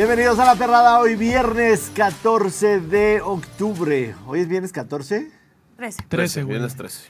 [0.00, 4.14] Bienvenidos a la perrada hoy viernes 14 de octubre.
[4.26, 5.30] ¿Hoy es viernes 14?
[5.76, 6.04] 13.
[6.08, 6.52] 13, güey.
[6.54, 7.00] Viernes 13.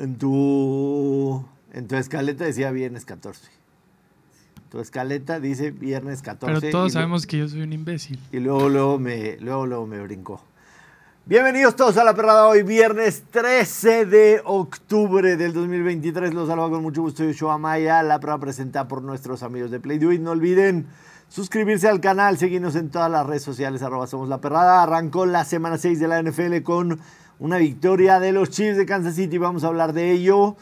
[0.00, 3.48] En tu, en tu escaleta decía viernes 14.
[4.70, 6.60] Tu escaleta dice viernes 14.
[6.60, 8.18] Pero todos sabemos que yo soy un imbécil.
[8.32, 10.42] Y luego, luego me, luego, luego me brincó.
[11.26, 16.34] Bienvenidos todos a la perrada hoy, viernes 13 de octubre del 2023.
[16.34, 19.98] Los saludo con mucho gusto Yoshua Maya, la perrada presentada por nuestros amigos de Play
[19.98, 20.20] Do It.
[20.20, 20.88] No olviden
[21.30, 24.82] suscribirse al canal, seguirnos en todas las redes sociales, somos la perrada.
[24.82, 27.00] Arrancó la semana 6 de la NFL con
[27.38, 29.38] una victoria de los Chiefs de Kansas City.
[29.38, 30.56] Vamos a hablar de ello.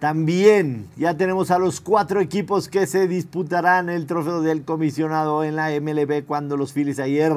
[0.00, 5.56] También ya tenemos a los cuatro equipos que se disputarán el trofeo del comisionado en
[5.56, 7.32] la MLB cuando los Phillies ayer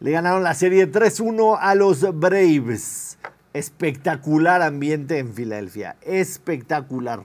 [0.00, 3.18] le ganaron la serie 3-1 a los Braves.
[3.52, 5.96] Espectacular ambiente en Filadelfia.
[6.02, 7.24] Espectacular.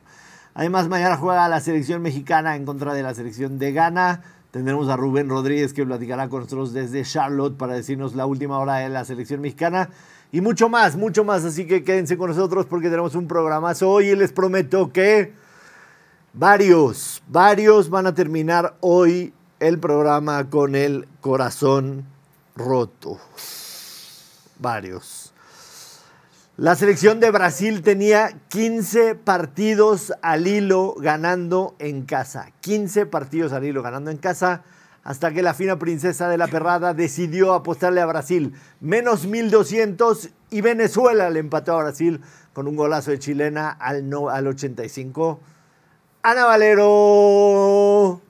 [0.53, 4.21] Además, mañana juega la selección mexicana en contra de la selección de Ghana.
[4.53, 8.75] Tendremos a Rubén Rodríguez que platicará con nosotros desde Charlotte para decirnos la última hora
[8.75, 9.89] de la selección mexicana.
[10.31, 11.43] Y mucho más, mucho más.
[11.43, 15.33] Así que quédense con nosotros porque tenemos un programazo hoy y les prometo que
[16.33, 22.05] varios, varios van a terminar hoy el programa con el corazón
[22.55, 23.17] roto.
[24.59, 25.22] Varios.
[26.55, 32.51] La selección de Brasil tenía 15 partidos al hilo ganando en casa.
[32.61, 34.61] 15 partidos al hilo ganando en casa
[35.03, 38.53] hasta que la fina princesa de la perrada decidió apostarle a Brasil.
[38.81, 42.21] Menos 1200 y Venezuela le empató a Brasil
[42.53, 45.39] con un golazo de chilena al, no, al 85.
[46.21, 48.21] Ana Valero.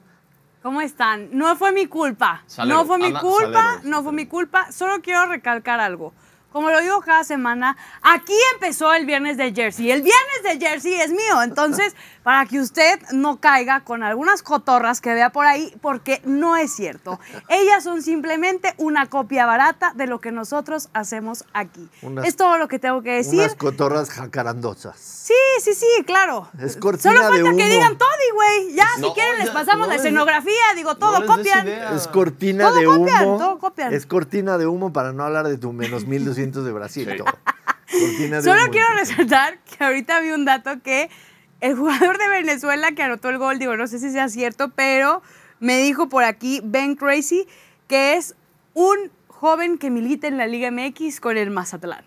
[0.62, 1.28] ¿Cómo están?
[1.34, 2.42] No fue mi culpa.
[2.48, 3.90] Salero, no fue mi Ana culpa, Salero.
[3.90, 4.72] no fue mi culpa.
[4.72, 6.14] Solo quiero recalcar algo.
[6.54, 9.92] Como lo digo cada semana, aquí empezó el viernes de Jersey.
[9.92, 11.42] El viernes de Jersey es mío.
[11.44, 16.56] Entonces, para que usted no caiga con algunas cotorras que vea por ahí, porque no
[16.56, 17.20] es cierto.
[17.50, 21.90] Ellas son simplemente una copia barata de lo que nosotros hacemos aquí.
[22.04, 23.40] Unas- es todo lo que tengo que decir.
[23.40, 24.96] Unas cotorras jacarandosas.
[25.00, 26.50] Sí, sí, sí, claro.
[26.62, 27.74] Es cortina Solo de falta que humo.
[27.74, 28.74] digan todo, güey.
[28.76, 30.54] Ya, No, si quieren, les pasamos no la escenografía.
[30.76, 31.68] Digo, todo no copian.
[31.68, 33.38] Es cortina Todo de copian, humo.
[33.40, 33.94] todo copian.
[33.94, 37.08] Es cortina de humo para no hablar de tu menos 1200 de Brasil.
[37.12, 37.18] Sí.
[37.18, 37.28] todo.
[37.92, 38.72] Cortina de Solo humo.
[38.72, 41.10] quiero resaltar que ahorita vi un dato que
[41.62, 45.22] el jugador de Venezuela que anotó el gol, digo, no sé si sea cierto, pero
[45.60, 47.48] me dijo por aquí Ben Crazy
[47.88, 48.36] que es
[48.74, 52.04] un joven que milita en la Liga MX con el Mazatlán.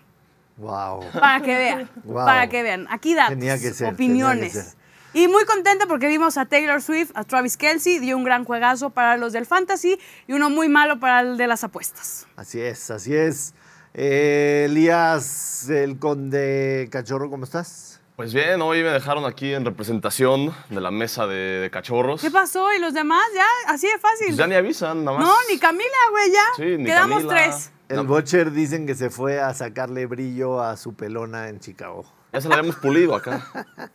[0.57, 1.05] Wow.
[1.13, 2.25] Para que vean, Wow.
[2.25, 2.87] para que vean.
[2.89, 4.53] Aquí datos, Tenía que ser, opiniones.
[4.53, 4.77] tenía que ser.
[5.13, 8.89] Y muy contenta porque vimos a Taylor Swift, a Travis Kelsey, dio un gran juegazo
[8.89, 12.27] para los del Fantasy y uno muy malo para el de las apuestas.
[12.35, 13.53] Así es, así es.
[13.93, 17.99] Eh, Elías, el conde cachorro, ¿cómo estás?
[18.15, 22.21] Pues bien, hoy me dejaron aquí en representación de la mesa de, de cachorros.
[22.21, 22.73] ¿Qué pasó?
[22.73, 23.23] ¿Y los demás?
[23.35, 24.27] Ya, así de fácil.
[24.27, 25.27] Pues ya ni avisan, nada más.
[25.27, 26.43] no, ni Camila, güey, ya.
[26.55, 27.43] Sí, ni Quedamos Camila.
[27.43, 27.71] tres.
[27.89, 28.03] El No.
[28.05, 32.05] Butcher dicen que se fue a sacarle brillo a su pelona en Chicago.
[32.33, 33.47] Ya se la habíamos pulido acá.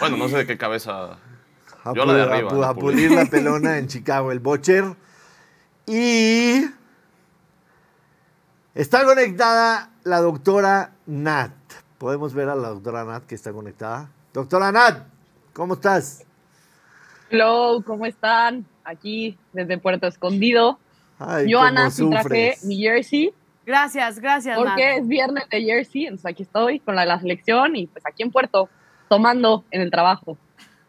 [0.00, 1.12] Bueno, no sé de qué cabeza.
[1.84, 3.06] A, Yo la de a arriba, la a pulí.
[3.06, 4.94] pulir la pelona en Chicago, el Butcher.
[5.86, 6.66] Y
[8.76, 11.50] está conectada la doctora Nat.
[11.98, 14.10] Podemos ver a la doctora Nat que está conectada.
[14.34, 15.06] Doctora Nat,
[15.54, 16.24] ¿cómo estás?
[17.30, 18.66] Hello, ¿cómo están?
[18.84, 20.78] Aquí desde Puerto Escondido.
[21.18, 23.32] Ay, Yo, Ana, sí traje mi jersey
[23.64, 24.98] Gracias, gracias, porque Nat.
[24.98, 28.22] es viernes de jersey, entonces aquí estoy con la de la selección y pues aquí
[28.22, 28.68] en Puerto,
[29.08, 30.36] tomando en el trabajo.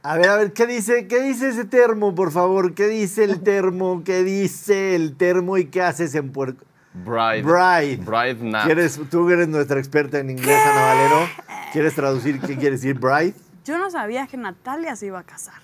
[0.03, 2.75] A ver, a ver, ¿qué dice, ¿qué dice ese termo, por favor?
[2.75, 4.03] ¿Qué dice el termo?
[4.05, 6.65] ¿Qué dice el termo y qué haces en Puerto?
[7.03, 7.43] Bride.
[7.43, 7.97] Bride.
[7.97, 8.65] Bride Nat.
[8.65, 11.29] ¿Quieres, tú eres nuestra experta en inglés, Ana Valero.
[11.73, 13.33] ¿Quieres traducir qué quiere decir bride?
[13.65, 15.55] Yo no sabía que Natalia se iba a casar.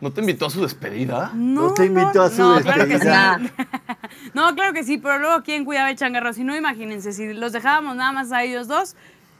[0.00, 1.30] ¿No te invitó a su despedida?
[1.34, 3.06] No, No te invitó a su no, claro que sí.
[3.06, 3.40] despedida.
[4.34, 6.32] No, claro que sí, pero luego quién cuidaba el changarro.
[6.32, 8.96] Si no, imagínense, si los dejábamos nada más a ellos dos,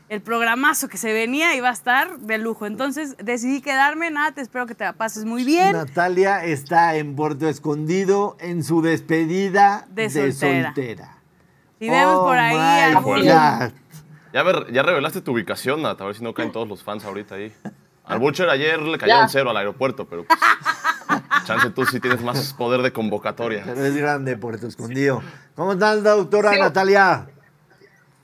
[0.09, 2.67] el programazo que se venía iba a estar de lujo.
[2.67, 5.73] Entonces decidí quedarme, Nat, espero que te la pases muy bien.
[5.73, 11.16] Natalia está en Puerto Escondido en su despedida De de, soltera.
[11.79, 13.73] Si vemos Oh por ahí my algún- God.
[14.33, 16.01] Ya, ver- ya revelaste tu ubicación, Nat.
[16.01, 17.53] A ver si no caen todos los fans ahorita ahí.
[18.05, 20.39] Al Butcher ayer le cayó un cero al aeropuerto, pero pues,
[21.45, 23.63] chance tú sí tienes más poder de convocatoria.
[23.65, 25.23] Pero es grande Puerto Escondido.
[25.55, 26.61] ¿Cómo estás, doctora Sí.
[26.61, 27.27] Natalia?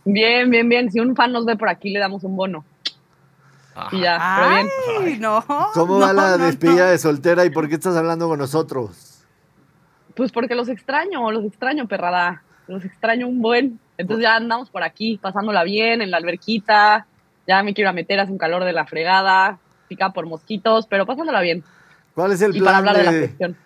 [0.05, 0.91] Bien, bien, bien.
[0.93, 2.65] Si un fan nos ve por aquí, le damos un bono.
[3.91, 4.69] Y ya, pero bien.
[5.01, 5.45] Ay, no.
[5.73, 6.91] ¿Cómo no, va la no, despedida no.
[6.91, 9.25] de soltera y por qué estás hablando con nosotros?
[10.15, 12.43] Pues porque los extraño, los extraño, perrada.
[12.67, 13.79] Los extraño un buen.
[13.99, 17.07] Entonces ya andamos por aquí, pasándola bien en la alberquita.
[17.47, 19.59] Ya me quiero a meter, hace un calor de la fregada.
[19.89, 21.65] Pica por mosquitos, pero pasándola bien.
[22.15, 23.57] ¿Cuál es el Y para plan hablar de la selección.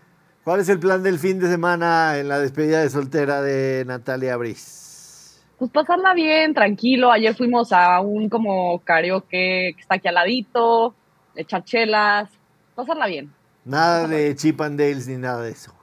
[0.45, 4.37] ¿Cuál es el plan del fin de semana en la despedida de soltera de Natalia
[4.37, 5.43] Briz?
[5.59, 7.11] Pues pasarla bien, tranquilo.
[7.11, 10.95] Ayer fuimos a un como karaoke que está aquí al ladito,
[11.35, 12.31] echar chelas,
[12.75, 13.33] pasarla bien.
[13.65, 15.75] Nada de chip and dales ni nada de eso.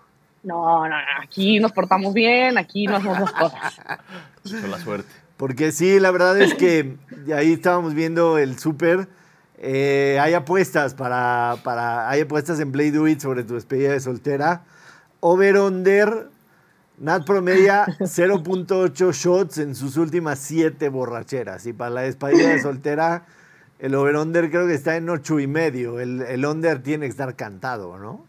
[0.44, 3.76] No, no, no, aquí nos portamos bien, aquí no hacemos las cosas.
[4.62, 5.10] Con la suerte.
[5.38, 6.98] Porque sí, la verdad es que
[7.36, 9.08] ahí estábamos viendo el súper.
[9.58, 12.10] eh, hay apuestas para, para.
[12.10, 14.64] Hay apuestas en Play Do It sobre tu despedida de soltera.
[15.22, 16.30] Over-under.
[16.98, 21.66] Nat promedia 0.8 shots en sus últimas 7 borracheras.
[21.66, 23.26] Y para la despedida de soltera,
[23.80, 26.00] el over-under creo que está en 8 y medio.
[26.00, 28.26] El, el under tiene que estar cantado, ¿no?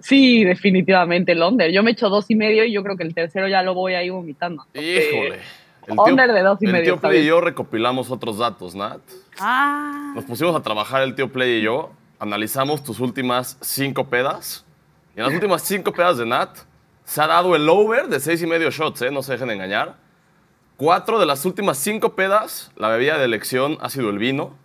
[0.00, 1.70] Sí, definitivamente el under.
[1.70, 3.94] Yo me echo dos y medio y yo creo que el tercero ya lo voy
[3.94, 4.64] ahí vomitando.
[4.74, 5.40] Híjole.
[5.86, 9.00] El Under de dos y el medio, tío Play y yo recopilamos otros datos, Nat.
[9.38, 14.64] Ah, Nos pusimos a trabajar el tío Play y yo, analizamos tus últimas cinco pedas.
[15.14, 16.56] Y en las últimas cinco pedas de Nat
[17.04, 19.10] se ha dado el over de seis y medio shots, ¿eh?
[19.10, 19.96] No se dejen engañar.
[20.76, 24.56] Cuatro de las últimas cinco pedas, la bebida de elección ha sido el vino.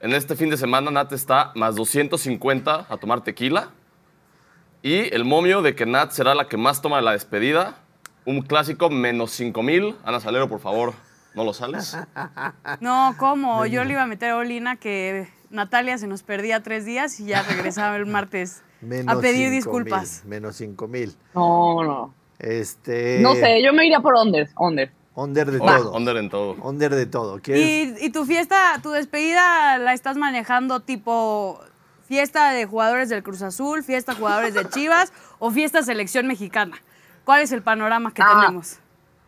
[0.00, 3.70] En este fin de semana Nat está más 250 a tomar tequila.
[4.82, 7.76] Y el momio de que Nat será la que más toma de la despedida.
[8.24, 9.96] Un clásico menos 5000.
[10.04, 10.92] Ana Salero, por favor,
[11.34, 11.96] ¿no lo sales?
[12.80, 13.66] no, ¿cómo?
[13.66, 17.26] Yo le iba a meter a Olina que Natalia se nos perdía tres días y
[17.26, 20.24] ya regresaba el martes Menos a pedir 5,000, disculpas.
[20.24, 21.16] Menos 5 mil.
[21.34, 22.14] No, no.
[22.38, 24.92] Este, No sé, yo me iría por under, under.
[25.14, 25.92] Under de Oh, todo.
[25.96, 26.52] Under en todo.
[26.62, 27.40] Under de todo.
[27.40, 28.00] ¿Quieres?
[28.00, 31.60] ¿Y, y tu fiesta, tu despedida la estás manejando tipo
[32.08, 36.76] fiesta de jugadores del Cruz Azul, fiesta de jugadores de Chivas o fiesta selección mexicana?
[37.24, 38.40] ¿Cuál es el panorama que Ah.
[38.40, 38.78] tenemos?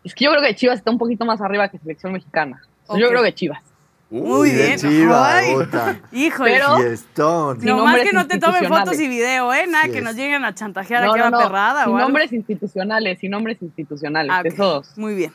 [0.03, 2.61] Es que yo creo que Chivas está un poquito más arriba que selección mexicana.
[2.97, 3.61] Yo creo que Chivas.
[4.09, 4.77] Muy bien.
[4.77, 5.43] Chivas.
[6.11, 6.51] Híjole.
[6.51, 7.59] Pero- Fiestón.
[7.61, 9.67] Sin no más nombres que no te tomen fotos y video, ¿eh?
[9.67, 12.07] Nada, que nos lleguen a chantajear No, a que no, perrada Sin o algo.
[12.09, 14.31] nombres institucionales, sin nombres institucionales.
[14.35, 14.45] Ah, ok.
[14.47, 14.97] Esos.
[14.97, 15.31] Muy bien.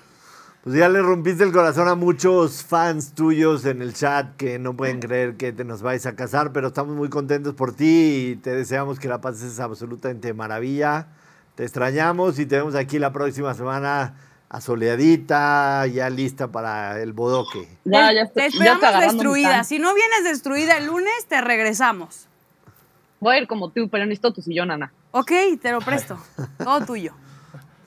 [0.66, 4.76] Pues ya le rompiste el corazón a muchos fans tuyos en el chat que no
[4.76, 8.34] pueden creer que te nos vais a casar, pero estamos muy contentos por ti y
[8.34, 11.06] te deseamos que la pases absolutamente maravilla.
[11.54, 14.16] Te extrañamos y te vemos aquí la próxima semana
[14.48, 17.68] asoleadita, ya lista para el bodoque.
[17.84, 19.62] Ya, te, ya te estoy, ya esperamos mi destruida.
[19.62, 22.26] Si no vienes destruida el lunes, te regresamos.
[23.20, 24.92] Voy a ir como tú, pero necesito tu sillón, Ana.
[25.12, 25.30] Ok,
[25.62, 26.18] te lo presto.
[26.58, 27.14] Todo tuyo.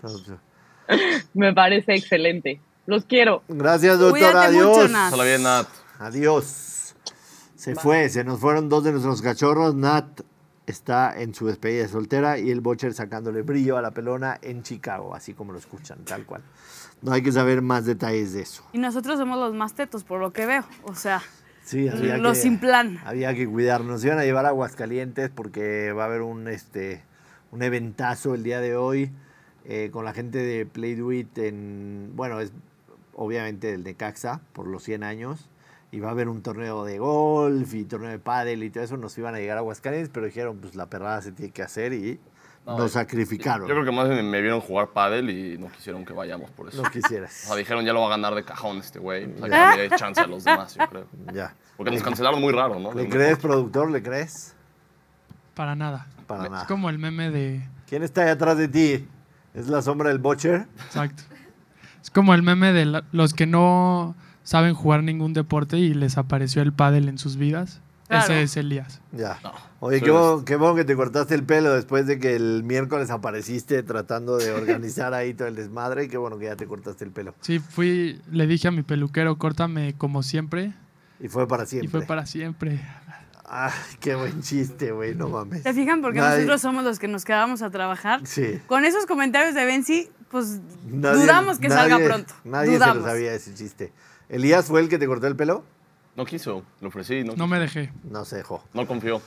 [1.33, 2.61] Me parece excelente.
[2.89, 3.43] Los quiero.
[3.47, 4.17] Gracias, doctor.
[4.17, 4.65] Cuídate Adiós.
[4.77, 5.13] mucho, Nat.
[5.13, 5.67] Bien, Nat.
[5.99, 6.95] Adiós.
[7.55, 9.75] Se fue, se nos fueron dos de nuestros cachorros.
[9.75, 10.21] Nat
[10.65, 14.63] está en su despedida de soltera y el Bocher sacándole brillo a la pelona en
[14.63, 16.41] Chicago, así como lo escuchan, tal cual.
[17.03, 18.63] No hay que saber más detalles de eso.
[18.73, 20.63] Y nosotros somos los más tetos, por lo que veo.
[20.85, 21.21] O sea,
[21.63, 22.99] Sí, había los que, sin plan.
[23.05, 23.87] Había que cuidarnos.
[23.91, 27.03] Nos iban a llevar a Aguascalientes porque va a haber un, este,
[27.51, 29.11] un eventazo el día de hoy
[29.65, 32.51] eh, con la gente de Play Do It en, bueno, es
[33.21, 35.49] obviamente del Necaxa por los 100 años.
[35.91, 38.95] Y va a haber un torneo de golf y torneo de pádel y todo eso.
[38.95, 41.93] Nos iban a llegar a Aguascalientes, pero dijeron, pues la perrada se tiene que hacer
[41.93, 42.19] y
[42.65, 43.67] No, nos sacrificaron.
[43.67, 46.69] Yo creo que más bien me vieron jugar pádel y no quisieron que vayamos por
[46.69, 46.83] eso.
[46.83, 47.33] No O quisieras.
[47.33, 49.25] sea, dijeron, ya lo va a ganar de cajón este güey.
[49.41, 51.05] O sea, que le chance a los demás, yo creo.
[51.33, 51.55] ya.
[51.75, 52.93] Porque nos cancelaron muy raro, ¿no?
[52.93, 53.89] ¿Le crees, productor?
[53.89, 54.53] ¿Le crees?
[55.55, 56.05] Para nada.
[56.27, 56.67] Para Es nada.
[56.67, 57.67] como el meme de.
[57.87, 59.07] ¿Quién está ahí atrás de ti?
[59.55, 60.67] ¿Es la sombra del Butcher?
[60.85, 61.23] Exacto.
[62.09, 66.17] Es como el meme de la- los que no saben jugar ningún deporte y les
[66.17, 67.81] apareció el pádel en sus vidas.
[68.07, 68.23] Claro.
[68.23, 68.99] Ese es Elías.
[69.11, 69.37] Ya.
[69.43, 72.63] No, Oye, qué bueno, qué bueno que te cortaste el pelo después de que el
[72.63, 76.07] miércoles apareciste tratando de organizar ahí todo el desmadre.
[76.07, 77.35] Qué bueno que ya te cortaste el pelo.
[77.41, 80.73] Sí, fui, le dije a mi peluquero, córtame como siempre.
[81.19, 81.87] Y fue para siempre.
[81.87, 82.81] Y fue para siempre.
[83.47, 85.61] Ay, qué buen chiste, güey, no mames.
[85.61, 86.01] ¿Se fijan?
[86.01, 88.21] Porque Nadie- nosotros somos los que nos quedamos a trabajar.
[88.25, 88.59] Sí.
[88.65, 92.33] Con esos comentarios de Benzi, pues Nadie- dudamos que salga pronto.
[92.43, 92.97] Nadie dudamos.
[92.97, 93.91] se lo sabía ese chiste.
[94.29, 95.63] ¿Elías fue el que te cortó el pelo?
[96.15, 97.91] No quiso, le ofrecí, no, No me dejé.
[98.03, 98.63] No se dejó.
[98.73, 99.21] no confió.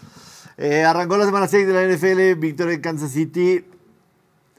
[0.58, 3.64] Eh, arrancó la semana 6 de la NFL, victoria de Kansas City.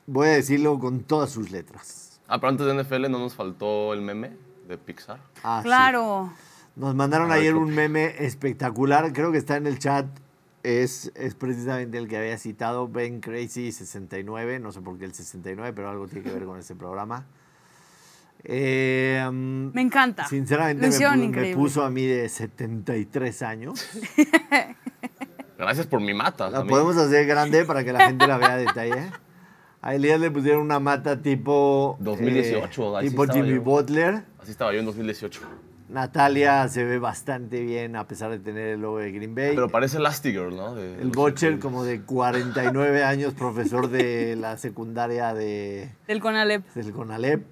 [0.08, 2.20] Voy a decirlo con todas sus letras.
[2.28, 4.32] Ah, pero antes de NFL no nos faltó el meme
[4.68, 5.20] de Pixar.
[5.44, 5.68] Ah, sí.
[5.68, 6.34] Claro.
[6.76, 10.08] Nos mandaron A ver, ayer un meme espectacular, creo que está en el chat.
[10.63, 15.13] Es, es precisamente el que había citado Ben Crazy 69, no sé por qué el
[15.13, 17.25] 69, pero algo tiene que ver con ese programa.
[18.46, 20.25] Eh, mm, Me encanta.
[20.27, 23.86] sinceramente me, me puso a mí de 73 años.
[25.58, 26.50] Gracias por mi mata.
[26.50, 29.12] La podemos hacer grande para que la gente la vea a detalle.
[29.82, 31.98] A Elías le pusieron una mata tipo...
[32.00, 33.62] 2018, eh, tipo Jimmy yo.
[33.62, 34.24] Butler.
[34.39, 35.41] Así estaba yo en 2018.
[35.90, 39.54] Natalia se ve bastante bien a pesar de tener el logo de Green Bay.
[39.56, 40.75] Pero parece Elastigirl, ¿no?
[40.75, 46.66] De- el Butcher, como de 49 años, profesor de la secundaria de, Del Conalep.
[46.74, 47.44] del CONALEP.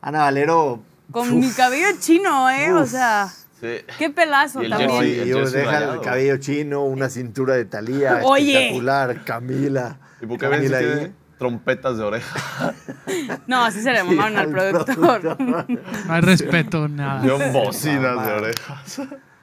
[0.00, 0.82] Ana Valero.
[1.10, 2.72] Con uf, mi cabello chino, ¿eh?
[2.72, 3.28] O sea,
[3.60, 3.76] Sí.
[3.98, 5.00] qué pelazo Y el no, también.
[5.02, 5.28] jersey.
[5.28, 8.52] y el deja el cabello chino, una cintura de Talía Oye.
[8.54, 9.98] espectacular, Camila.
[10.20, 11.12] ¿Y por qué Camila ahí.
[11.42, 12.74] Trompetas de oreja?
[13.46, 15.36] No, así se le mamaron al productor.
[15.38, 15.64] No
[16.12, 17.24] hay respeto, nada.
[17.26, 19.02] Yo bocinas de orejas.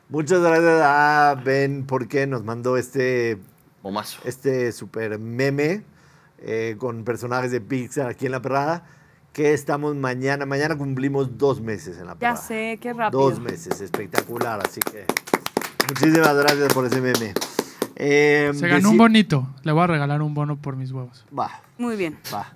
[0.09, 3.37] Muchas gracias a Ben porque nos mandó este
[3.83, 4.19] Momazo.
[4.25, 5.83] este super meme
[6.39, 8.85] eh, con personajes de Pixar aquí en La Perrada,
[9.33, 12.37] que estamos mañana, mañana cumplimos dos meses en La Ya Perrada.
[12.37, 13.21] sé, qué rápido.
[13.21, 15.05] Dos meses, espectacular, así que
[15.89, 17.33] muchísimas gracias por ese meme.
[17.97, 19.47] Eh, Se ganó un bonito.
[19.63, 21.25] Le voy a regalar un bono por mis huevos.
[21.37, 22.19] Va, Muy bien.
[22.31, 22.53] va.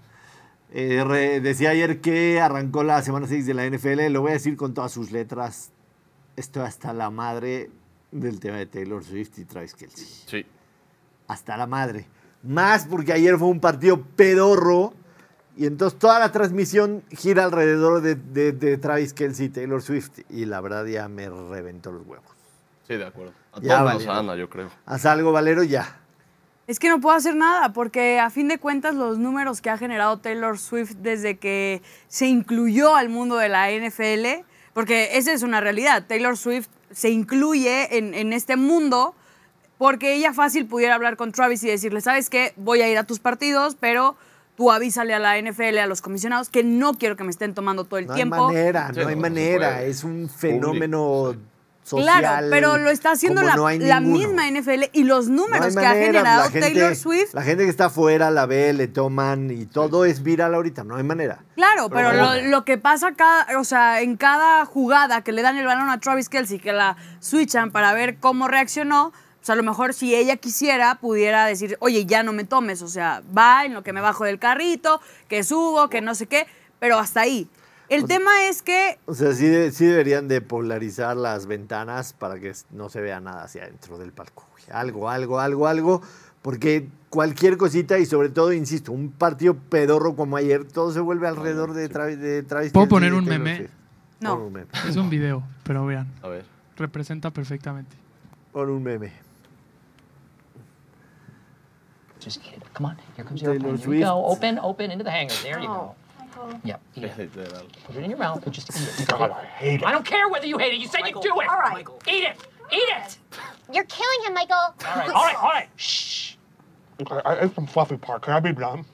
[0.72, 4.34] Eh, re- decía ayer que arrancó la semana 6 de la NFL, lo voy a
[4.34, 5.72] decir con todas sus letras.
[6.36, 7.70] Esto hasta la madre
[8.12, 10.06] del tema de Taylor Swift y Travis Kelsey.
[10.06, 10.46] Sí.
[11.28, 12.06] hasta la madre.
[12.44, 14.94] Más porque ayer fue un partido pedorro
[15.56, 20.20] y entonces toda la transmisión gira alrededor de, de- de Travis Kelsey y Taylor Swift
[20.30, 22.26] y la verdad ya me reventó los huevos.
[22.88, 23.32] Sí, de acuerdo.
[23.54, 24.12] A todos menos valió.
[24.12, 24.70] a Ana, yo creo.
[24.86, 26.00] Haz algo, Valero, ya.
[26.66, 29.78] Es que no puedo hacer nada porque a fin de cuentas los números que ha
[29.78, 35.44] generado Taylor Swift desde que se incluyó al mundo de la NFL, porque esa es
[35.44, 39.16] una realidad, Taylor Swift se incluye en, en este mundo
[39.78, 42.54] porque ella fácil pudiera hablar con Travis y decirle, ¿sabes qué?
[42.56, 44.16] Voy a ir a tus partidos, pero
[44.56, 47.84] tú avísale a la NFL, a los comisionados, que no quiero que me estén tomando
[47.84, 48.48] todo el No hay tiempo.
[48.48, 49.84] manera, no hay no, no se manera.
[49.84, 51.36] Es un fenómeno
[51.84, 52.20] social.
[52.20, 56.44] Claro, pero lo está haciendo la, no misma NFL y los números que ha generado
[56.50, 60.24] gente- Taylor Swift La gente que está afuera la ve, le toman y todo es
[60.24, 61.44] viral ahorita, no hay manera.
[61.56, 65.58] Claro, pero, Pero lo, que pasa cada, o sea, en cada jugada que le dan
[65.58, 69.64] el balón a Travis Kelsey, que la switchan para ver cómo reaccionó, pues a lo
[69.64, 73.74] mejor si ella quisiera, pudiera decir, oye, ya no me tomes, o sea, va en
[73.74, 76.48] lo que me bajo del carrito, que subo, que no sé qué,
[76.80, 77.50] pero hasta ahí.
[77.90, 82.40] El tema es que, O sea, sí, de- sí deberían de polarizar las ventanas para
[82.40, 84.48] que no se vea nada hacia adentro del palco.
[84.72, 86.02] Algo, algo, algo, algo.
[86.42, 91.28] Porque cualquier cosita y sobre todo, insisto, un partido pedorro como ayer, todo se vuelve
[91.28, 93.70] alrededor de Travis, de Travis ¿Puedo poner un meme?
[94.20, 94.36] No.
[94.36, 94.68] Pon un meme.
[94.88, 96.08] Es un video, pero vean.
[96.22, 96.46] A ver.
[96.78, 97.96] Representa perfectamente.
[98.52, 99.12] Pon un meme.
[102.24, 102.64] Just it.
[102.74, 102.98] Come on.
[103.18, 103.78] Here comes your Taylor.
[103.78, 104.24] Here you go.
[104.28, 104.38] Swift.
[104.38, 105.36] Open, open into the hanger.
[105.44, 105.96] There you go.
[106.64, 106.82] Yep.
[106.96, 107.36] Eat it.
[107.36, 107.66] Literal.
[107.86, 109.08] Put it in your mouth and just eat it.
[109.08, 109.86] God, I hate it.
[109.86, 110.80] I don't care whether you hate it.
[110.80, 111.48] You said you'd do it.
[111.50, 111.86] All right.
[112.08, 112.38] Eat it.
[112.72, 113.18] Eat it.
[113.74, 114.56] You're killing him, Michael.
[114.56, 115.10] All right.
[115.10, 115.36] All right.
[115.36, 115.70] All right.
[115.76, 116.36] Shh.
[117.02, 118.22] Okay, I ate some fluffy part.
[118.22, 118.86] Can I be done?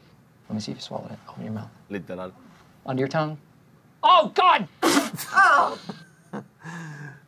[0.47, 1.19] Let me see if you swallowed it.
[1.29, 1.69] Open your mouth.
[1.89, 2.31] Literal.
[2.85, 3.37] Under your tongue.
[4.03, 4.67] Oh God.
[5.31, 5.77] Oh.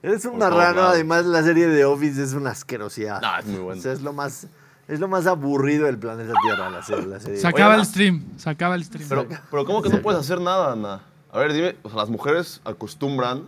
[0.04, 3.22] Eres un Por todos marrano, además la serie de Office es una asquerosidad.
[3.22, 3.82] No, es muy O bueno.
[3.82, 4.48] sea, es lo más,
[4.92, 7.06] es lo más aburrido del planeta Tierra, la serie.
[7.08, 7.38] La serie.
[7.40, 7.82] Se acaba Ana.
[7.84, 8.26] el stream.
[8.38, 9.08] Se acaba el stream.
[9.08, 11.02] Pero, pero ¿cómo que no puedes hacer nada, Ana?
[11.32, 13.44] A ver, dime, o sea, las mujeres acostumbran,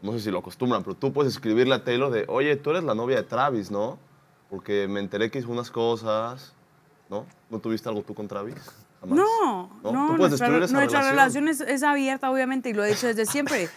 [0.00, 2.82] no sé si lo acostumbran, pero tú puedes escribirle a Taylor de, oye, tú eres
[2.82, 3.98] la novia de Travis, ¿no?
[4.48, 6.54] Porque me enteré que hizo unas cosas,
[7.10, 7.26] ¿no?
[7.50, 8.54] ¿No tuviste algo tú con Travis?
[9.02, 9.18] Jamás.
[9.18, 9.92] no, ¿No?
[9.92, 11.10] no, nuestra, nuestra relación.
[11.10, 13.68] relación es, es abierta, obviamente, y lo he dicho desde siempre.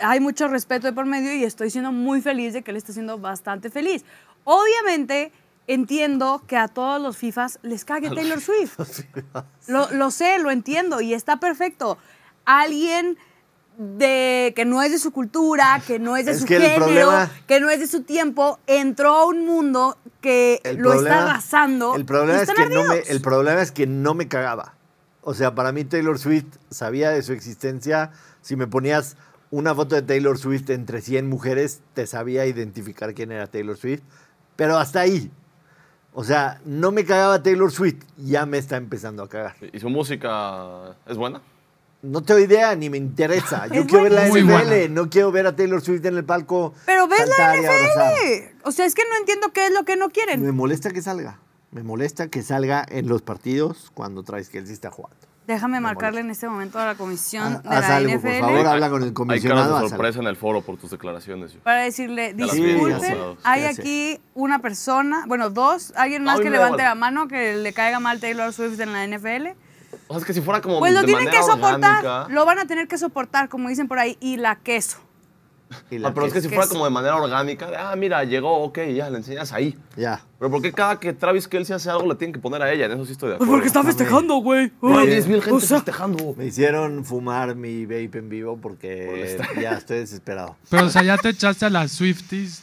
[0.00, 2.94] Hay mucho respeto de por medio y estoy siendo muy feliz de que él esté
[2.94, 4.06] siendo bastante feliz.
[4.44, 5.32] Obviamente,
[5.66, 8.78] entiendo que a todos los FIFAs les cague Taylor Swift.
[9.66, 11.98] Lo, lo sé, lo entiendo y está perfecto.
[12.44, 13.18] Alguien
[13.78, 16.86] de que no es de su cultura, que no es de Es su que género,
[16.86, 21.30] problema- que no es de su tiempo, entró a un mundo que lo problema- está
[21.30, 21.94] arrasando.
[21.94, 24.74] El problema, es que no me, el problema es que no me cagaba.
[25.20, 28.12] O sea, para mí Taylor Swift sabía de su existencia.
[28.40, 29.16] Si me ponías
[29.50, 34.02] una foto de Taylor Swift entre 100 mujeres, te sabía identificar quién era Taylor Swift.
[34.54, 35.30] Pero hasta ahí.
[36.18, 38.02] O sea, no me cagaba Taylor Swift.
[38.16, 39.54] Ya me está empezando a cagar.
[39.70, 41.42] ¿Y su música es buena?
[42.00, 43.66] No tengo idea, ni me interesa.
[43.72, 44.88] Yo Es quiero ver la Muy NFL, buena.
[44.94, 46.72] no quiero ver a Taylor Swift en el palco.
[46.86, 47.56] Pero ves la.
[47.56, 48.56] NFL.
[48.64, 50.42] O sea, es que no entiendo qué es lo que no quieren.
[50.42, 51.38] Me molesta que salga.
[51.70, 55.18] Me molesta que salga en los partidos cuando traes que él sí está jugando.
[55.46, 58.48] Déjame Me marcarle en este momento a la comisión Haz- de la algo, NFL por
[58.50, 59.60] favor, habla con el Hay comisionado.
[59.62, 61.52] caras haz de sorpresa en el foro por tus declaraciones.
[61.52, 61.60] yo.
[61.60, 66.56] para decirle, disculpen, sé, hay aquí una persona, bueno, dos, alguien más Ay, que me
[66.58, 69.54] levante la mano que le caiga mal Taylor Swift en la NFL.
[70.08, 72.44] O sea, es que si fuera como Pues lo de tienen que soportar, orgánica- lo
[72.44, 74.98] van a tener que soportar, como dicen por ahí, y la queso.
[75.90, 77.76] Y la Ah, pero es que si que fuera es- como de manera orgánica, de,
[77.76, 79.76] ah, mira, llegó, ok, ya, le enseñas ahí.
[79.96, 80.22] Ya.
[80.38, 82.86] Pero ¿por qué cada que Travis Kelsey hace algo le tienen que poner a ella?
[82.86, 83.52] En eso sí estoy de Pues acuerdo.
[83.52, 84.72] porque está festejando, güey.
[84.82, 86.34] Hay Ay, 10 mil gente o sea, festejando.
[86.36, 90.56] Me hicieron fumar mi vape en vivo porque ya estoy desesperado.
[90.70, 92.62] Pero, o sea, ya te echaste a las Swifties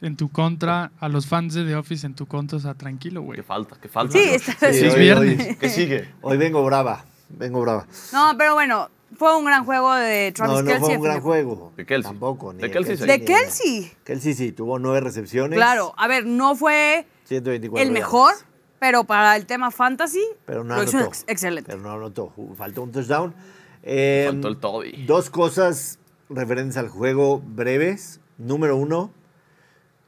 [0.00, 3.22] en tu contra, a los fans de The Office en tu contra, o sea, tranquilo,
[3.22, 3.36] güey.
[3.38, 3.76] ¿Qué falta?
[3.80, 4.12] ¿Qué falta?
[4.12, 5.48] Sí, está- Sí, es hoy- viernes.
[5.48, 6.08] hoy- ¿Qué sigue?
[6.22, 7.04] Hoy vengo brava.
[7.28, 7.86] Vengo brava.
[8.12, 11.72] No, pero bueno, fue un gran juego de Travis No, no fue un gran juego.
[11.76, 12.08] De Kelce.
[12.08, 12.52] Tampoco.
[12.52, 13.06] Ni De Kelce sí.
[13.06, 13.92] De ni Kelsey.
[14.04, 15.56] Kelce sí, tuvo nueve recepciones.
[15.56, 18.00] Claro, a ver, no fue 124 el yardas.
[18.02, 18.34] mejor,
[18.78, 21.10] pero para el tema fantasy Pero no lo hizo anotó.
[21.10, 21.70] ex- excelente.
[21.72, 22.32] Pero no anotó.
[22.56, 23.34] Faltó un touchdown.
[23.82, 25.04] Eh, Faltó el Toby.
[25.06, 28.20] Dos cosas referentes al juego breves.
[28.38, 29.10] Número uno,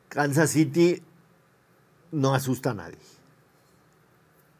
[0.08, 1.02] Kansas City
[2.12, 2.96] no asusta a nadie.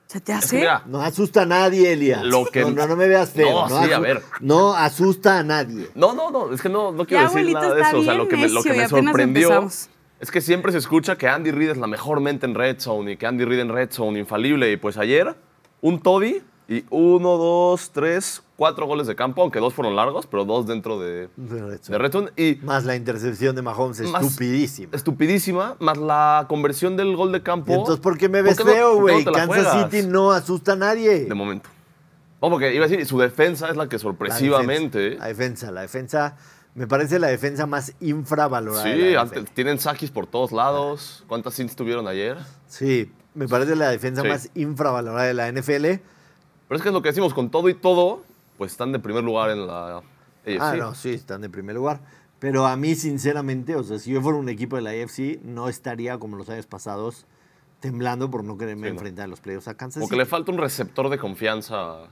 [0.07, 0.57] ¿Se te Es que hace?
[0.59, 2.23] mira, No asusta a nadie, Elías.
[2.23, 3.69] Lo que- no, no, no me veas feo.
[3.69, 4.23] No, sí, a ver.
[4.41, 5.89] No asusta a nadie.
[5.97, 7.99] No, no, no, es que no, no quiero Ya, decir nada de eso.
[7.99, 9.89] O sea, lo que me, lo que sorprendió empezamos.
[10.21, 13.13] es que siempre se escucha que Andy Reid es la mejor mente en Red Zone
[13.13, 14.71] y que Andy Reid en Red Zone infalible.
[14.71, 15.35] Y pues ayer,
[15.81, 20.45] un Toby y uno, dos, tres, cuatro goles de campo, aunque dos fueron largos, pero
[20.45, 22.31] dos dentro de, de Red Zone.
[22.37, 24.91] Y Más la intercepción de Mahomes, estupidísima.
[24.93, 27.71] estupidísima, más la conversión del gol de campo.
[27.71, 29.25] Y entonces, ¿por qué me ves ¿Por qué no- feo, no güey?
[29.25, 29.91] Kansas juegas?
[29.93, 31.27] City no asusta a nadie.
[31.27, 31.69] De momento.
[32.43, 34.99] No, porque iba a decir, su defensa es la que La sorpresivamente.
[34.99, 36.37] defensa, La defensa, la defensa,
[36.75, 38.83] me parece la defensa más infravalorada.
[38.83, 41.25] Sí, antes- tienen saquis por todos lados.
[41.29, 42.37] ¿Cuántas cints tuvieron ayer?
[42.67, 44.29] Sí, me parece la defensa Sí.
[44.29, 46.01] más infravalorada de la NFL.
[46.69, 48.23] Pero es que es lo que decimos, con todo y todo,
[48.59, 50.61] pues están de primer lugar en la AFC.
[50.61, 52.01] Ah, no, sí, están de primer lugar.
[52.39, 55.69] Pero a mí, sinceramente, o sea, si yo fuera un equipo de la AFC, no
[55.69, 57.25] estaría como los años pasados
[57.81, 60.19] temblando por no quererme Sí, enfrentar a los playoffs a Kansas Como que City.
[60.19, 62.05] le falta un receptor de confianza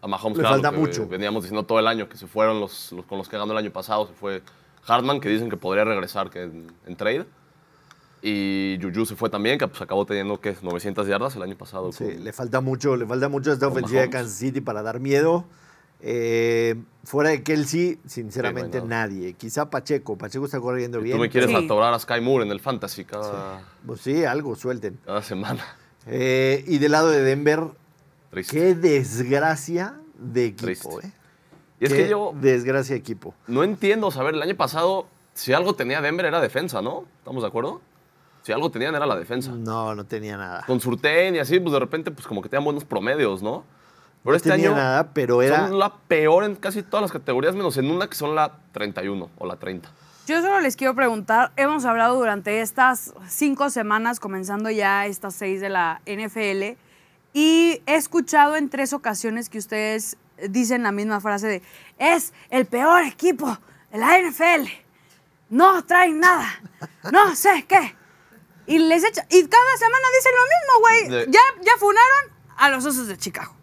[0.00, 0.36] a Mahomes.
[0.38, 1.06] Le claro, falta mucho.
[1.06, 3.58] Veníamos diciendo todo el año que se fueron los, los- con los que ganó el
[3.58, 4.06] año pasado.
[4.06, 4.42] Se fue
[4.86, 7.26] Hartman, que dicen que podría regresar que en, en trade.
[8.26, 11.92] Y Juju se fue también, que pues acabó teniendo que 900 yardas el año pasado.
[11.92, 14.08] Sí, con- le falta mucho, le falta mucho a esta ofensiva de.
[14.08, 15.44] Kansas City para dar miedo.
[16.00, 19.34] Eh, fuera de Kelsey, sinceramente Sí, no nadie.
[19.34, 20.16] Quizá Pacheco.
[20.16, 21.16] Pacheco está corriendo bien.
[21.16, 21.56] Tú me quieres Sí.
[21.56, 24.98] atorar a Sky Moore en el Fantasy cada, Pues sí, algo suelten.
[25.04, 25.64] cada semana.
[26.06, 27.60] Eh, y del lado de Denver,
[28.30, 28.56] Triste.
[28.56, 31.00] qué desgracia de equipo.
[31.02, 31.10] ¿eh?
[31.80, 33.34] Y es Qué que yo Desgracia de equipo.
[33.46, 37.04] no entiendo, saber, el año pasado, si algo tenía Denver era defensa, ¿no?
[37.18, 37.80] ¿Estamos de acuerdo?
[38.44, 39.52] Si algo tenían era la defensa.
[39.52, 40.64] No, no tenía nada.
[40.66, 43.64] Con Surtain y así, pues de repente, pues como que tenían buenos promedios, ¿no?
[44.22, 45.68] Pero No este tenía año nada, pero era.
[45.68, 49.30] son la peor en casi todas las categorías, menos en una que son la 31
[49.38, 49.90] o la 30.
[50.26, 55.62] Yo solo les quiero preguntar, hemos hablado durante estas cinco semanas, comenzando ya estas seis
[55.62, 56.78] de la NFL,
[57.32, 60.18] y he escuchado en tres ocasiones que ustedes
[60.50, 61.62] dicen la misma frase de,
[61.98, 63.58] es el peor equipo
[63.90, 64.68] de la NFL,
[65.50, 66.46] no traen nada,
[67.10, 67.94] no sé qué.
[68.66, 71.32] Y les echa, y cada semana dicen lo mismo, güey.
[71.32, 73.54] Ya, ya funaron a los Osos de Chicago.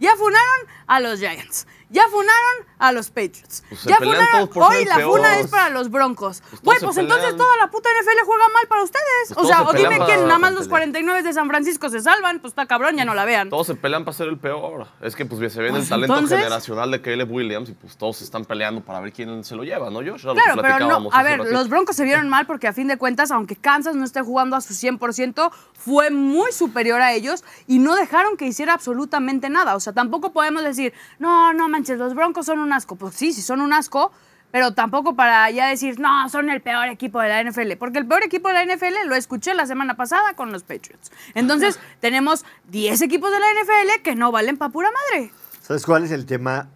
[0.00, 1.66] Ya funaron a los Giants.
[1.90, 3.64] Ya funaron a los Patriots.
[3.68, 4.50] Pues ya funaron.
[4.54, 5.16] Hoy la peor.
[5.16, 6.42] funa es para los Broncos.
[6.50, 9.04] Pues Güey, pues entonces toda la puta NFL juega mal para ustedes.
[9.34, 10.80] Pues o sea, se o dime quién, nada más los pelear.
[10.82, 13.48] 49 de San Francisco se salvan, pues está cabrón, ya no la vean.
[13.48, 14.86] Todos se pelean para ser el peor.
[15.00, 18.18] Es que pues se viene el talento entonces- generacional de Caleb Williams y pues todos
[18.18, 20.02] se están peleando para ver quién se lo lleva, ¿no?
[20.02, 20.76] Yo, Era lo que Claro, pero no.
[20.78, 23.96] platicábamos A ver, los Broncos se vieron mal porque a fin de cuentas, aunque Kansas
[23.96, 28.44] no esté jugando a su 100%, fue muy superior a ellos y no dejaron que
[28.46, 29.74] hiciera absolutamente nada.
[29.74, 32.96] O sea, tampoco podemos decir, no, no manches, los Broncos son un asco.
[32.96, 34.10] Pues sí, sí son un asco,
[34.50, 37.76] pero tampoco para ya decir, no, son el peor equipo de la NFL.
[37.78, 41.10] Porque el peor equipo de la NFL lo escuché la semana pasada con los Patriots.
[41.34, 45.30] Entonces, tenemos 10 equipos de la NFL que no valen pa' pura madre.
[45.62, 46.68] ¿Sabes cuál es el tema?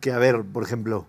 [0.00, 1.06] Que, a ver, por ejemplo,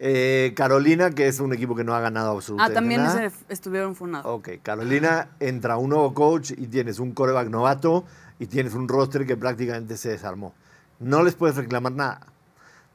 [0.00, 3.24] eh, Carolina, que es un equipo que no ha ganado Ah, absolutamente también nada.
[3.24, 4.26] ese estuvieron funados.
[4.26, 8.04] Ok, Carolina entra un nuevo coach y tienes un coreback novato
[8.38, 10.54] y tienes un roster que prácticamente se desarmó.
[10.98, 12.20] No les puedes reclamar nada.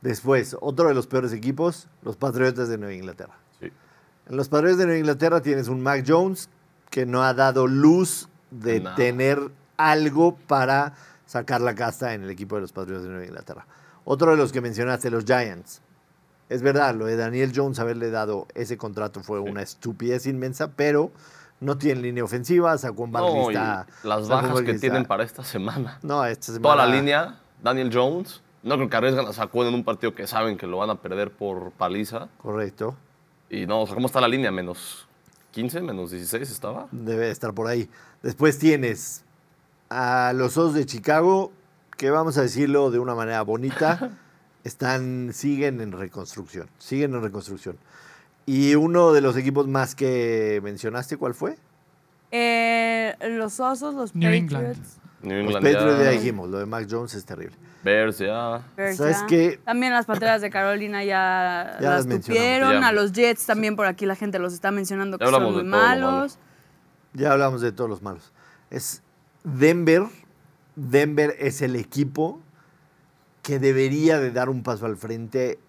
[0.02, 3.38] Después, otro de los peores equipos, los Patriotas de Nueva Inglaterra.
[3.60, 3.72] Sí.
[4.28, 6.50] En los Patriotas de Nueva Inglaterra tienes un Mac Jones
[6.89, 9.39] que no ha dado luz de tener
[9.78, 10.94] algo para
[11.26, 13.66] sacar la casta en el equipo de los Patriotas de Nueva Inglaterra.
[14.06, 15.82] Otro de los que mencionaste, los Giants.
[16.50, 21.12] Es verdad, lo de Daniel Jones haberle dado ese contrato fue una estupidez inmensa, pero
[21.60, 23.50] no tiene línea ofensiva, sacó un No,
[24.04, 25.98] las bajas que tienen para esta semana.
[26.04, 26.62] No, esta semana...
[26.62, 28.41] Toda la línea, Daniel Jones.
[28.62, 30.95] No creo que arriesgan a Saquon en un partido que saben que lo van a
[30.95, 32.30] perder por paliza.
[32.38, 32.95] Correcto.
[33.49, 34.52] Y no, o sea, ¿cómo está la línea?
[34.52, 35.08] ¿Menos
[35.52, 35.82] 15?
[35.82, 36.88] ¿Menos 16 estaba?
[36.91, 37.89] Debe estar por ahí.
[38.21, 39.23] Después tienes
[39.89, 41.52] a los Osos de Chicago,
[41.97, 44.17] que vamos a decirlo de una manera bonita,
[44.63, 46.69] están, siguen en reconstrucción.
[46.78, 47.78] Siguen en reconstrucción.
[48.45, 51.58] Y uno de los equipos más que mencionaste, ¿cuál fue?
[52.32, 54.54] Eh, los Osos, los New Patriots.
[54.54, 55.03] England.
[55.24, 57.56] New Los Patriots ya ya, dijimos, lo de Mac Jones es terrible.
[57.84, 58.62] Bears ya.
[58.76, 59.28] Bears ¿Sabes ya.
[59.28, 59.60] qué?
[59.64, 62.08] También las Panteras de Carolina ya, Ya las.
[62.28, 62.88] Ya.
[62.88, 65.56] A los Jets también por aquí la gente los está mencionando que son muy de
[65.56, 66.12] todo lo malo.
[66.12, 66.38] malos.
[67.14, 68.32] Ya hablamos de todos los malos.
[68.70, 69.02] Es
[69.44, 70.04] Denver.
[70.76, 72.40] Denver es el equipo
[73.44, 75.60] que debería de dar un paso al frente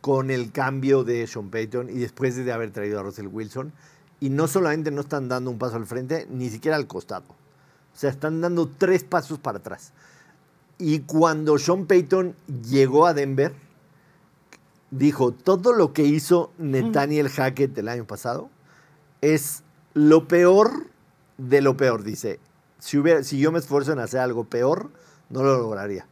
[0.00, 3.72] con el cambio de Sean Payton y después de haber traído a Russell Wilson.
[4.20, 7.24] Y no solamente no están dando un paso al frente, ni siquiera al costado.
[7.96, 9.94] O sea, están dando tres pasos para atrás.
[10.76, 12.36] Y cuando Sean Payton
[12.68, 13.54] llegó a Denver,
[14.90, 18.50] dijo, todo lo que hizo Nathaniel Hackett el año pasado
[19.22, 19.62] es
[19.94, 20.88] lo peor
[21.38, 22.04] de lo peor.
[22.04, 22.38] Dice,
[22.80, 24.90] si, hubiera, si yo me esfuerzo en hacer algo peor,
[25.30, 26.06] no lo lograría.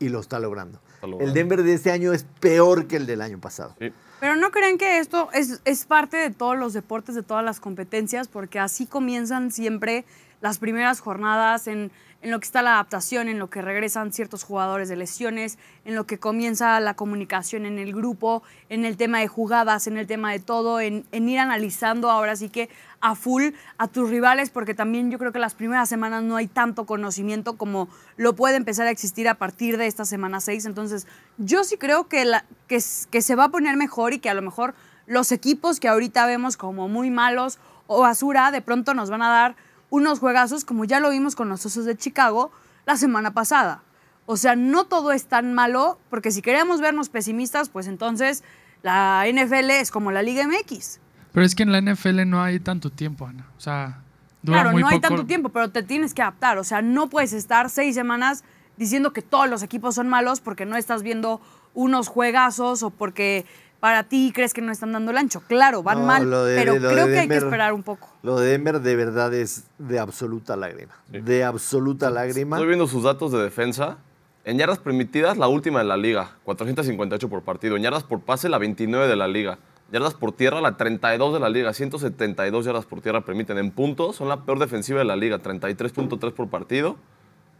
[0.00, 0.80] Y lo está logrando.
[0.94, 1.24] Está logrando.
[1.24, 3.76] El Denver de este año es peor que el del año pasado.
[3.78, 3.92] Sí.
[4.18, 7.60] Pero no creen que esto es, es parte de todos los deportes, de todas las
[7.60, 10.04] competencias, porque así comienzan siempre
[10.40, 11.90] las primeras jornadas en,
[12.22, 15.94] en lo que está la adaptación, en lo que regresan ciertos jugadores de lesiones, en
[15.94, 20.06] lo que comienza la comunicación en el grupo, en el tema de jugadas, en el
[20.06, 22.68] tema de todo, en, en ir analizando ahora sí que
[23.00, 26.48] a full a tus rivales, porque también yo creo que las primeras semanas no hay
[26.48, 30.66] tanto conocimiento como lo puede empezar a existir a partir de esta semana 6.
[30.66, 31.06] Entonces,
[31.38, 34.34] yo sí creo que, la, que, que se va a poner mejor y que a
[34.34, 34.74] lo mejor
[35.06, 39.28] los equipos que ahorita vemos como muy malos o basura, de pronto nos van a
[39.28, 39.56] dar
[39.90, 42.50] unos juegazos como ya lo vimos con los Osos de Chicago
[42.86, 43.82] la semana pasada.
[44.26, 48.42] O sea, no todo es tan malo, porque si queremos vernos pesimistas, pues entonces
[48.82, 51.00] la NFL es como la Liga MX.
[51.32, 53.46] Pero es que en la NFL no hay tanto tiempo, Ana.
[53.56, 54.00] O sea,
[54.42, 55.08] dura Claro, muy no hay poco.
[55.08, 56.58] tanto tiempo, pero te tienes que adaptar.
[56.58, 58.42] O sea, no puedes estar seis semanas
[58.76, 61.40] diciendo que todos los equipos son malos porque no estás viendo
[61.74, 63.46] unos juegazos o porque
[63.80, 65.42] para ti crees que no están dando el ancho.
[65.46, 68.08] Claro, van No, mal, de- pero de creo que hay que esperar un poco.
[68.26, 70.96] Lo de Denver de verdad es de absoluta lágrima.
[71.12, 72.56] De absoluta lágrima.
[72.56, 73.98] Estoy viendo sus datos de defensa.
[74.44, 77.76] En yardas permitidas, la última de la liga, 458 por partido.
[77.76, 79.60] En yardas por pase, la 29 de la liga.
[79.92, 81.72] Yardas por tierra, la 32 de la liga.
[81.72, 83.58] 172 yardas por tierra permiten.
[83.58, 86.96] En puntos, son la peor defensiva de la liga, 33.3 por partido.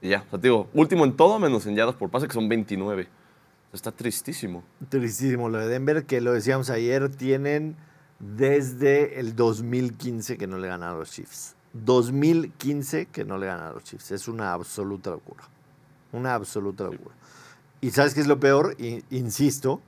[0.02, 2.35] Y ya, o sea, te digo, último en todo, menos en yardas por pase, que
[2.35, 3.07] son 29.
[3.72, 4.64] Está tristísimo.
[4.88, 7.76] Tristísimo lo de Denver, que lo decíamos ayer, tienen
[8.18, 11.55] desde el 2015 que no le ganan a los Chiefs.
[11.72, 14.11] 2015 que no le ganan a los Chiefs.
[14.12, 15.44] Es una absoluta locura.
[16.12, 17.14] Una absoluta locura.
[17.81, 18.76] Y ¿sabes qué es lo peor?
[19.11, 19.81] Insisto,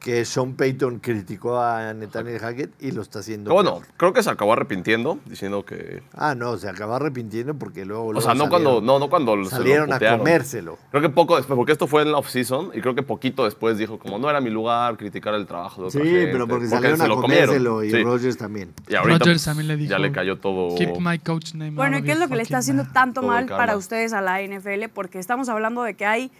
[0.00, 3.52] que Sean Payton criticó a Nathaniel Hackett y lo está haciendo.
[3.52, 3.86] Bueno, peor.
[3.96, 6.02] creo que se acabó arrepintiendo, diciendo que...
[6.14, 8.04] Ah, no, se acaba arrepintiendo porque luego.
[8.06, 10.78] O luego sea, no cuando, salieron- no, no cuando se lo salieron a comérselo.
[10.90, 13.76] Creo que poco después, porque esto fue en la off-season, y creo que poquito después
[13.76, 16.32] dijo, como no era mi lugar criticar el trabajo de Sí, otra gente.
[16.32, 18.02] pero porque salieron a comérselo y Sí.
[18.04, 18.72] Rogers también.
[18.88, 19.90] Y ahorita Rogers también le dijo.
[19.90, 20.76] ya le cayó todo.
[20.76, 22.84] Keep my coach name Bueno, out ¿y of qué es lo que le está haciendo
[22.84, 22.92] mouth".
[22.92, 24.88] tanto Todo mal para ustedes a la NFL?
[24.94, 26.30] Porque estamos hablando de que hay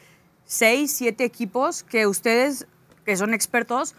[0.44, 2.66] seis, siete equipos que ustedes,
[3.08, 3.94] que son expertos,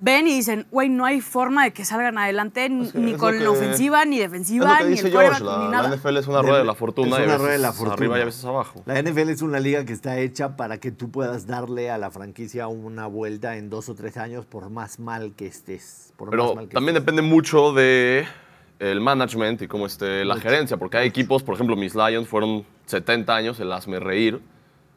[0.00, 3.12] ven y dicen, güey, no hay forma de que salgan adelante ni, Es que ni
[3.12, 5.96] es con la ofensiva, ni defensiva, ni el George, quarterback, la, ni la nada.
[5.96, 7.16] NFL es una rueda de la fortuna.
[7.16, 7.94] Es y a una veces rueda de la fortuna.
[7.94, 8.82] Arriba y a veces abajo.
[8.84, 12.10] La NFL es una liga que está hecha para que tú puedas darle a la
[12.10, 16.12] franquicia una vuelta en dos o tres años por más mal que estés.
[16.18, 17.06] Por más Pero mal que también estés.
[17.06, 18.26] depende mucho de
[18.78, 22.64] el management y cómo esté la gerencia, porque hay equipos, por ejemplo, mis Lions fueron
[22.86, 24.40] 70 años, el hazme reír.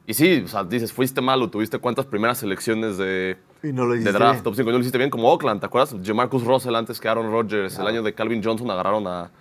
[0.06, 3.94] Y sí, o sea, dices, fuiste malo, tuviste cuántas primeras selecciones de, Y no lo
[3.94, 4.44] de hiciste draft, bien.
[4.44, 5.96] top 5, y no lo hiciste bien, como Oakland, ¿te acuerdas?
[6.04, 9.32] Jamarcus Russell antes que Aaron Rodgers, el año de Calvin Johnson agarraron a, a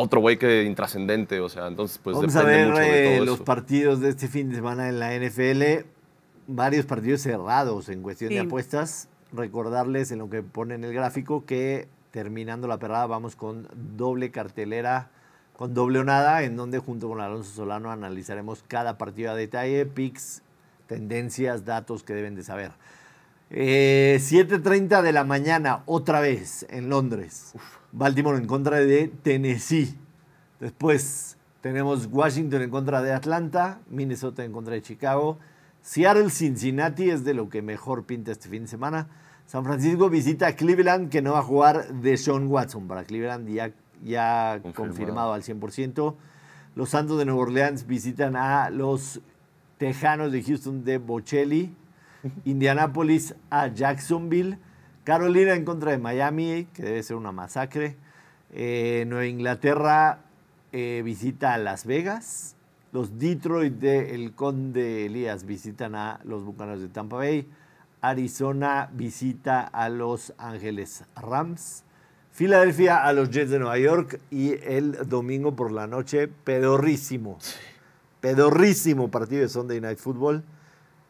[0.00, 3.16] otro güey que intrascendente, o sea, entonces pues Vamos a depende ver mucho de eh,
[3.18, 3.44] todo los eso.
[3.44, 5.86] partidos de este fin de semana en la NFL.
[6.48, 9.08] Varios partidos cerrados en cuestión de apuestas.
[9.32, 14.30] Recordarles en lo que pone en el gráfico que terminando la perrada vamos con doble
[14.32, 15.10] cartelera,
[15.56, 19.86] con doble o nada, en donde junto con Alonso Solano analizaremos cada partido a detalle,
[19.86, 20.42] picks,
[20.86, 22.72] tendencias, datos que deben de saber.
[23.50, 27.52] Eh, 7.30 de la mañana, otra vez en Londres.
[27.92, 29.98] Baltimore en contra de Tennessee.
[30.58, 35.38] Después tenemos Washington en contra de Atlanta, Minnesota en contra de Chicago.
[35.82, 39.08] Seattle, Cincinnati es de lo que mejor pinta este fin de semana.
[39.46, 42.88] San Francisco visita a Cleveland, que no va a jugar de Sean Watson.
[42.88, 43.72] Para Cleveland ya,
[44.04, 44.74] ya Confirmado.
[44.74, 46.14] confirmado al 100%.
[46.74, 49.20] Los Santos de Nueva Orleans visitan a los
[49.78, 51.74] Tejanos de Houston de Bocelli.
[52.44, 54.58] Indianapolis a Jacksonville.
[55.04, 57.96] Carolina en contra de Miami, que debe ser una masacre.
[58.52, 60.20] Eh, Nueva Inglaterra
[60.72, 62.54] eh, visita a Las Vegas.
[62.92, 67.48] Los Detroit de El Conde Elías visitan a los Bucaneros de Tampa Bay.
[68.00, 71.84] Arizona visita a Los Ángeles Rams.
[72.32, 74.18] Filadelfia a los Jets de Nueva York.
[74.30, 77.38] Y el domingo por la noche, pedorrísimo.
[78.20, 80.42] Pedorrísimo partido de Sunday Night Football.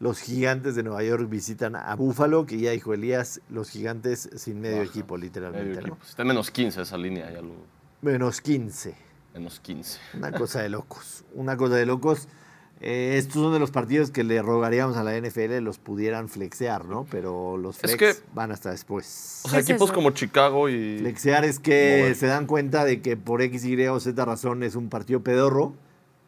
[0.00, 4.60] Los gigantes de Nueva York visitan a Buffalo, que ya dijo Elías, los gigantes sin
[4.60, 5.68] medio equipo, literalmente.
[5.68, 5.86] Medio ¿no?
[5.94, 6.04] equipo.
[6.04, 7.54] Está en menos 15 esa línea, ya lo.
[8.00, 8.96] Menos 15.
[9.34, 10.00] Menos 15.
[10.14, 11.24] Una cosa de locos.
[11.34, 12.26] Una cosa de locos.
[12.84, 16.84] Eh, estos son de los partidos que le rogaríamos a la NFL los pudieran flexear,
[16.84, 17.06] ¿no?
[17.10, 19.40] Pero los Es flex que- van hasta después.
[19.44, 20.98] O sea, es equipos como Chicago y.
[20.98, 22.14] Flexear es que Mover.
[22.16, 25.74] se dan cuenta de que por X, Y o Z razón es un partido pedorro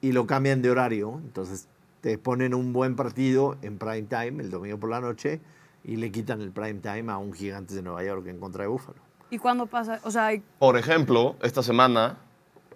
[0.00, 1.20] y lo cambian de horario.
[1.24, 1.66] Entonces
[2.00, 5.40] te ponen un buen partido en prime time el domingo por la noche
[5.82, 8.68] y le quitan el prime time a un Gigantes de Nueva York en contra de
[8.68, 8.98] Búfalo.
[9.30, 9.98] ¿Y cuándo pasa?
[10.04, 12.18] O sea, Por ejemplo, esta semana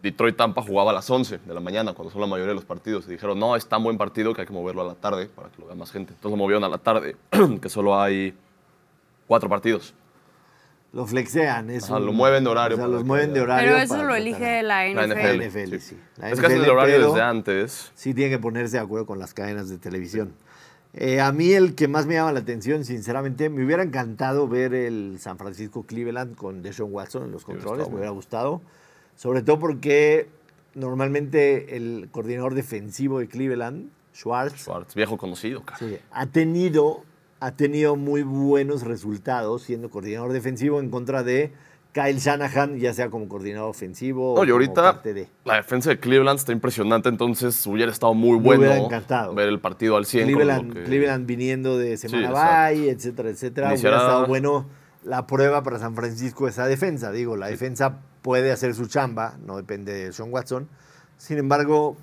[0.03, 2.65] Detroit Tampa jugaba a las 11 de la mañana, cuando son la mayoría de los
[2.65, 3.07] partidos.
[3.09, 5.49] Y dijeron, no, es tan buen partido que hay que moverlo a la tarde para
[5.49, 6.13] que lo vea más gente.
[6.13, 7.17] Entonces lo movieron a la tarde,
[7.61, 8.35] que solo hay
[9.27, 9.95] cuatro partidos.
[10.93, 11.69] Lo flexean.
[11.71, 13.73] Es Ajá, un- lo mueven de horario O sea, los mueven de horario.
[13.73, 15.43] pero eso lo elige la La NFL.
[15.47, 15.49] NFL.
[15.49, 15.81] NFL, sí.
[15.81, 16.01] sí.
[16.17, 17.93] La es que hacen el NFL, horario desde antes.
[17.95, 20.33] sí tiene que ponerse de acuerdo con las cadenas de televisión.
[20.95, 24.73] Eh, a mí el que más me llama la atención, sinceramente, me hubiera encantado ver
[24.73, 28.63] el San Francisco Cleveland con Deshaun Watson en los hubiera controles, me hubiera gustado.
[29.19, 30.29] Sobre todo porque
[30.83, 35.79] normalmente el coordinador defensivo de Cleveland, Schwartz, Schwartz, viejo conocido, cara.
[35.79, 37.03] sí, ha tenido
[37.41, 41.53] ha tenido muy buenos resultados siendo coordinador defensivo en contra de
[41.93, 45.29] Kyle Shanahan, ya sea como coordinador ofensivo o como parte de.
[45.45, 49.35] la defensa de Cleveland está impresionante, entonces hubiera estado muy Me bueno encantado.
[49.35, 52.31] ver el partido al 100 con Cleveland, que- Cleveland viniendo de semana
[52.71, 53.69] bye, etcétera, etcétera.
[53.71, 54.67] Iniciará- Hubiera estado bueno
[55.05, 57.11] la prueba para San Francisco esa defensa.
[57.13, 60.69] Digo, la defensa puede hacer su chamba, no depende de Sean Watson.
[61.17, 61.97] Sin embargo,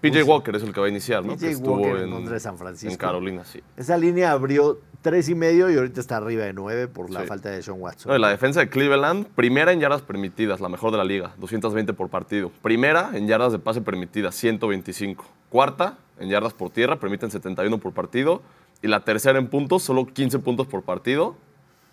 [0.00, 1.34] PJ Pues- Walker es el que va a iniciar, ¿no?
[1.34, 2.90] PJ Que estuvo Walker en de San Francisco.
[2.92, 3.62] En Carolina, sí.
[3.76, 7.26] esa línea abrió tres y medio y ahorita está arriba de nueve por la Sí.
[7.28, 8.10] falta de Sean Watson.
[8.10, 11.92] No, la defensa de Cleveland, primera en yardas permitidas, la mejor de la liga, 220
[11.92, 12.50] por partido.
[12.60, 15.24] Primera en yardas de pase permitidas, 125.
[15.48, 18.42] Cuarta en yardas por tierra, permiten 71 por partido.
[18.82, 21.36] Y la tercera en puntos, solo 15 puntos por partido.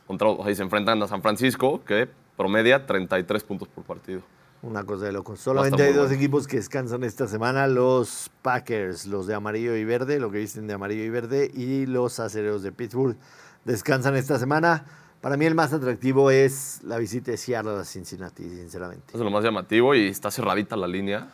[0.08, 4.22] Contra, se enfrentan a San Francisco, que promedia 33 puntos por partido.
[4.62, 6.16] Una cosa de a Solamente hay dos bueno.
[6.16, 10.66] equipos que descansan esta semana, los Packers, los de amarillo y verde, lo que visten
[10.66, 13.18] de amarillo y verde, y los acereros de Pittsburgh
[13.66, 14.86] descansan esta semana.
[15.20, 19.04] Para mí el más atractivo es la visita de Seattle a Cincinnati, sinceramente.
[19.10, 21.28] Eso es lo más llamativo y está cerradita la línea.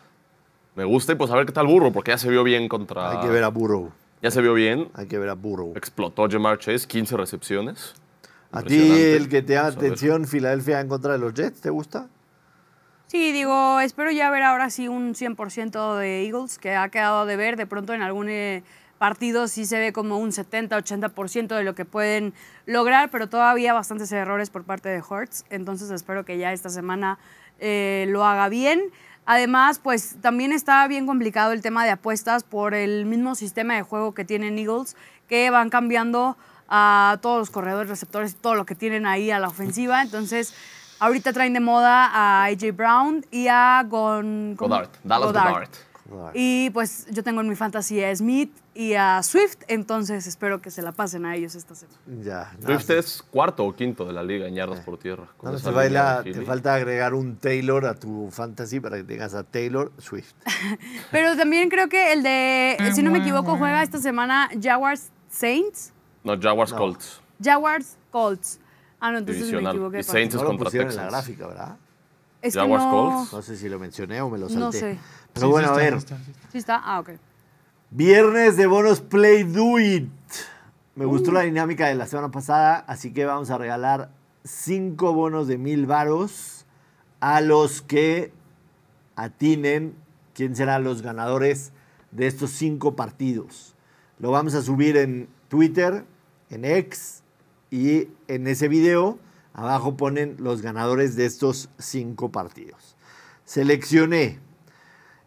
[0.76, 3.12] Me gusta y pues a ver qué tal Burro, porque ya se vio bien contra...
[3.12, 3.92] Hay que ver a Burrow,
[4.24, 4.90] Ya se vio bien.
[4.96, 5.74] hay que ver a Burrow.
[5.76, 7.94] Explotó Jamar Chase, 15 recepciones.
[8.56, 12.08] A ti el que te llama atención, Filadelfia en contra de los Jets, ¿te gusta?
[13.08, 17.36] Sí, digo, espero ya ver ahora sí un 100% de Eagles, que ha quedado de
[17.36, 17.56] ver.
[17.56, 18.64] De pronto en algún eh,
[18.98, 22.34] partido sí se ve como un 70-80% de lo que pueden
[22.66, 25.46] lograr, pero todavía bastantes errores por parte de Hurts.
[25.50, 27.20] Entonces espero que ya esta semana
[27.60, 28.82] eh, lo haga bien.
[29.26, 33.82] Además, pues también está bien complicado el tema de apuestas por el mismo sistema de
[33.82, 34.96] juego que tienen Eagles,
[35.28, 36.38] que van cambiando
[36.70, 40.02] a todos los corredores, receptores, todo lo que tienen ahí a la ofensiva.
[40.02, 40.54] Entonces,
[41.00, 44.56] ahorita traen de moda a AJ Brown y a Gon.
[44.56, 45.70] Goddard, Dallas Goddard.
[46.36, 50.70] Y pues yo tengo en mi fantasía a Smith y a Swift, entonces espero que
[50.70, 51.98] se la pasen a ellos esta semana.
[52.22, 52.52] Ya.
[52.64, 55.24] Swift es cuarto o quinto de la liga en yardas por tierra.
[55.56, 59.44] esa te, baila- te falta agregar un Taylor a tu fantasy para que tengas a
[59.44, 60.34] Taylor Swift.
[61.12, 65.10] Pero también creo que el de, Qué si no me equivoco, juega esta semana Jaguars
[65.32, 65.92] Saints,
[66.26, 66.78] No, Jaguars No.
[66.78, 67.22] Colts.
[67.42, 68.60] Jaguars Colts.
[69.00, 69.74] Ah, no, entonces Divisional.
[69.76, 70.00] me equivoqué.
[70.00, 70.36] Y Saints.
[70.36, 71.78] No contra pusieron en la gráfica, ¿verdad?
[72.42, 73.34] Es que Jaguars no, Colts.
[73.34, 74.60] No sé si lo mencioné o me lo salté.
[74.60, 74.98] no sé.
[75.34, 75.92] Pero Sí, bueno, sí a ver.
[75.94, 76.50] sí está, sí está.
[76.52, 76.82] ¿Sí está?
[76.84, 77.10] Ah, ok.
[77.92, 80.10] Viernes de bonos Play Do It.
[80.96, 84.10] Me gustó la dinámica de la semana pasada, así que vamos a regalar
[84.44, 86.66] cinco bonos de mil varos
[87.20, 88.32] a los que
[89.16, 89.96] atinen
[90.34, 91.72] quién serán los ganadores
[92.12, 93.76] de estos cinco partidos.
[94.20, 96.06] Lo vamos a subir en Twitter,
[96.56, 97.22] en X
[97.70, 99.20] y en ese video
[99.54, 102.96] abajo ponen los ganadores de estos cinco partidos.
[103.46, 104.40] Seleccioné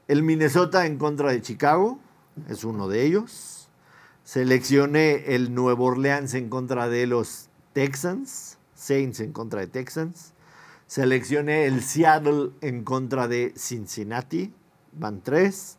[0.08, 1.98] el Minnesota en contra de Chicago,
[2.48, 3.68] es uno de ellos.
[4.24, 10.32] Seleccioné el Nuevo Orleans en contra de los Texans, Saints en contra de Texans.
[10.86, 14.52] Seleccioné el Seattle en contra de Cincinnati,
[14.92, 15.78] van tres.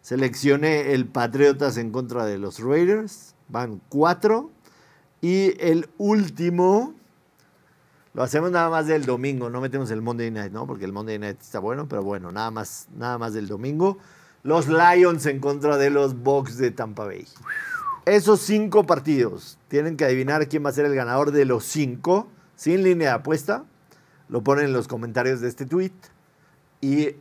[0.00, 4.50] Seleccioné el Patriotas en contra de los Raiders, van cuatro.
[5.20, 6.94] Y el último,
[8.14, 10.66] lo hacemos nada más del domingo, no metemos el Monday Night, ¿no?
[10.66, 13.98] Porque el Monday Night está bueno, pero bueno, nada más, nada más del domingo.
[14.42, 17.26] Los Lions en contra de los Bucks de Tampa Bay.
[18.06, 22.28] Esos cinco partidos, tienen que adivinar quién va a ser el ganador de los cinco,
[22.56, 23.64] sin línea de apuesta.
[24.28, 25.92] Lo ponen en los comentarios de este tweet.
[26.80, 27.16] Y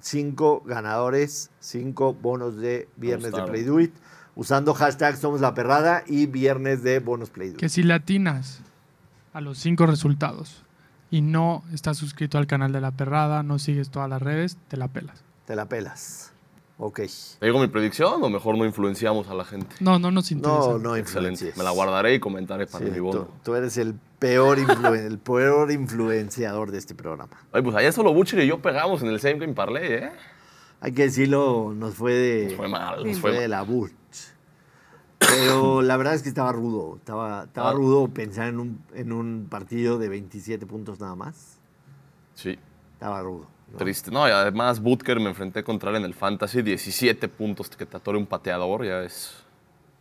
[0.00, 3.42] cinco ganadores, cinco bonos de viernes de.
[3.44, 3.94] Play Do It,
[4.38, 7.52] usando hashtag Somos la Perrada y viernes de bonus Play.
[7.54, 8.60] Que si latinas
[9.32, 10.62] a los cinco resultados
[11.10, 14.76] y no estás suscrito al canal de la perrada, no sigues todas las redes, te
[14.76, 15.24] la pelas.
[15.44, 16.32] Te la pelas.
[16.80, 17.00] Ok.
[17.40, 19.74] ¿Te digo mi predicción o mejor no influenciamos a la gente?
[19.80, 20.58] No, no nos interesa.
[20.60, 21.52] No, no Excelente.
[21.56, 23.28] Me la guardaré y comentaré para Sí, mi tú, bono.
[23.42, 27.36] tú eres el peor, el peor influenciador de este programa.
[27.52, 30.12] Ay, pues ayer solo Butcher y yo pegamos en el Same Game Parlay, ¿eh?
[30.80, 33.92] Hay que decirlo, nos fue de, Nos fue mal, nos fue fue de la Butch.
[35.18, 36.96] Pero la verdad es que estaba rudo.
[36.96, 37.74] Estaba, estaba Ah.
[37.74, 41.58] rudo pensar en un, en un partido de 27 puntos nada más.
[42.34, 42.58] Sí,
[42.94, 43.46] Estaba rudo.
[43.72, 43.78] ¿no?
[43.78, 44.10] triste.
[44.10, 47.96] No, y además Butker me enfrenté contra él en el Fantasy, 17 puntos que te
[47.96, 49.34] atore un pateador, ya es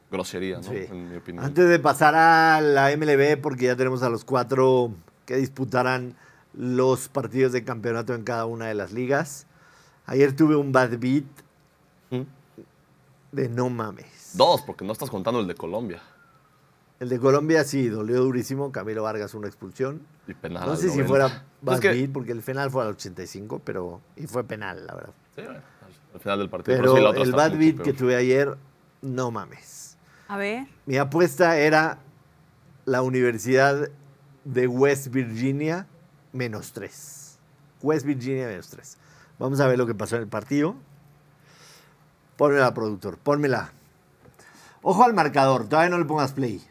[0.09, 0.63] grosería, ¿no?
[0.63, 0.85] Sí.
[0.89, 1.43] En mi opinión.
[1.43, 4.91] Antes de pasar a la MLB, porque ya tenemos a los cuatro
[5.25, 6.15] que disputarán
[6.53, 9.47] los partidos de campeonato en cada una de las ligas.
[10.07, 11.25] Ayer tuve un bad beat
[12.09, 12.21] ¿Mm?
[13.31, 14.31] de no mames.
[14.33, 16.01] Dos, porque no estás contando el de Colombia.
[16.99, 18.71] El de Colombia sí, dolió durísimo.
[18.71, 20.01] Camilo Vargas una expulsión.
[20.27, 20.65] Y penal.
[20.67, 21.07] no sé si 90.
[21.07, 24.85] fuera bad Es que- beat, porque el penal fue al 85, pero y fue penal,
[24.87, 25.13] la verdad.
[25.35, 26.77] Sí, bueno, al- al final del partido.
[26.77, 27.83] Pero sí, la otra el bad beat peor.
[27.83, 28.57] que tuve ayer,
[29.01, 29.97] no mames.
[30.27, 30.67] A ver.
[30.85, 31.99] Mi apuesta era
[32.85, 33.89] la Universidad
[34.43, 35.85] de West Virginia
[36.33, 37.37] menos 3.
[37.83, 38.97] West Virginia menos 3.
[39.39, 40.75] Vamos a ver lo que pasó en el partido.
[42.37, 43.71] Pónmela, productor, pónmela.
[44.81, 46.61] Ojo al marcador, todavía no le pongas play.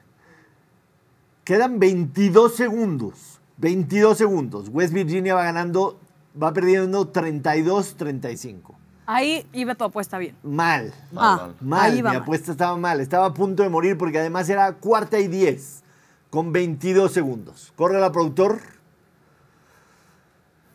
[1.44, 3.40] Quedan 22 segundos.
[3.58, 4.68] 22 segundos.
[4.70, 5.98] West Virginia va ganando,
[6.40, 8.74] va perdiendo 32-35.
[9.06, 10.36] Ahí iba tu apuesta bien.
[10.42, 10.92] Mal.
[11.12, 11.92] Mal, ah, mal.
[11.94, 12.16] Mi mal.
[12.16, 13.00] apuesta estaba mal.
[13.00, 15.84] Estaba a punto de morir porque además era cuarta y 10
[16.30, 17.72] con 22 segundos.
[17.76, 18.58] Corre la productor.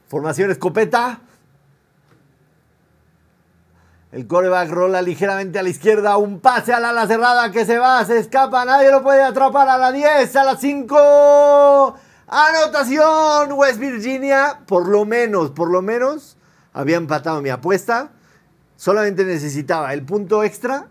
[0.08, 1.19] Formación escopeta.
[4.12, 6.17] El coreback rola ligeramente a la izquierda.
[6.17, 8.65] Un pase al ala cerrada que se va, se escapa.
[8.65, 11.95] Nadie lo puede atrapar a la 10, a la 5.
[12.28, 13.54] Anotación.
[13.54, 16.36] West Virginia, por lo menos, por lo menos,
[16.74, 18.12] había empatado mi apuesta.
[18.76, 20.89] Solamente necesitaba el punto extra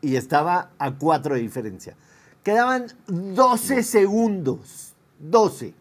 [0.00, 1.94] y estaba a 4 de diferencia.
[2.42, 4.94] Quedaban 12 segundos.
[5.20, 5.74] 12.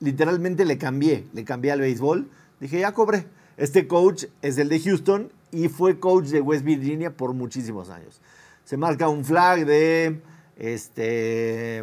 [0.00, 2.26] Literalmente le cambié, le cambié al béisbol.
[2.58, 3.26] Dije, ya cobré.
[3.58, 8.20] Este coach es el de Houston y fue coach de West Virginia por muchísimos años.
[8.64, 10.20] Se marca un flag de,
[10.56, 11.82] este,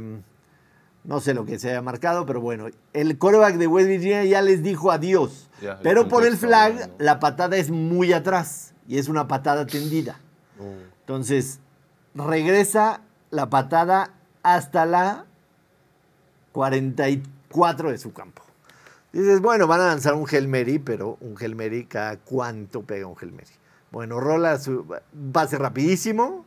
[1.04, 4.42] no sé lo que se haya marcado, pero bueno, el quarterback de West Virginia ya
[4.42, 5.50] les dijo adiós.
[5.62, 10.20] El pero por el flag, la patada es muy atrás y es una patada tendida.
[10.60, 10.66] No.
[11.02, 11.60] Entonces,
[12.14, 15.26] regresa la patada hasta la
[16.52, 18.45] 44 de su campo.
[19.16, 23.08] Dices, bueno, van a lanzar un Hail Mary, pero un Hail Mary, ¿cada cuánto pega
[23.08, 23.48] un Hail Mary?
[23.90, 24.86] Bueno, rola su
[25.32, 26.46] pase rapidísimo.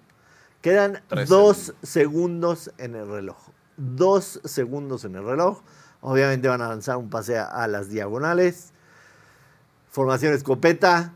[0.61, 3.39] Quedan Tres dos segundos en el reloj.
[3.79, 5.63] Dos segundos en el reloj.
[6.03, 8.75] Obviamente van a lanzar un pase a, a las diagonales.
[9.91, 11.15] Formación escopeta.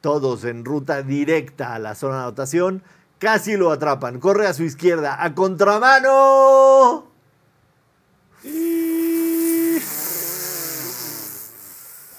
[0.00, 2.82] Todos en ruta directa a la zona de anotación.
[3.20, 4.18] Casi lo atrapan.
[4.18, 5.22] Corre a su izquierda.
[5.22, 7.06] A contramano.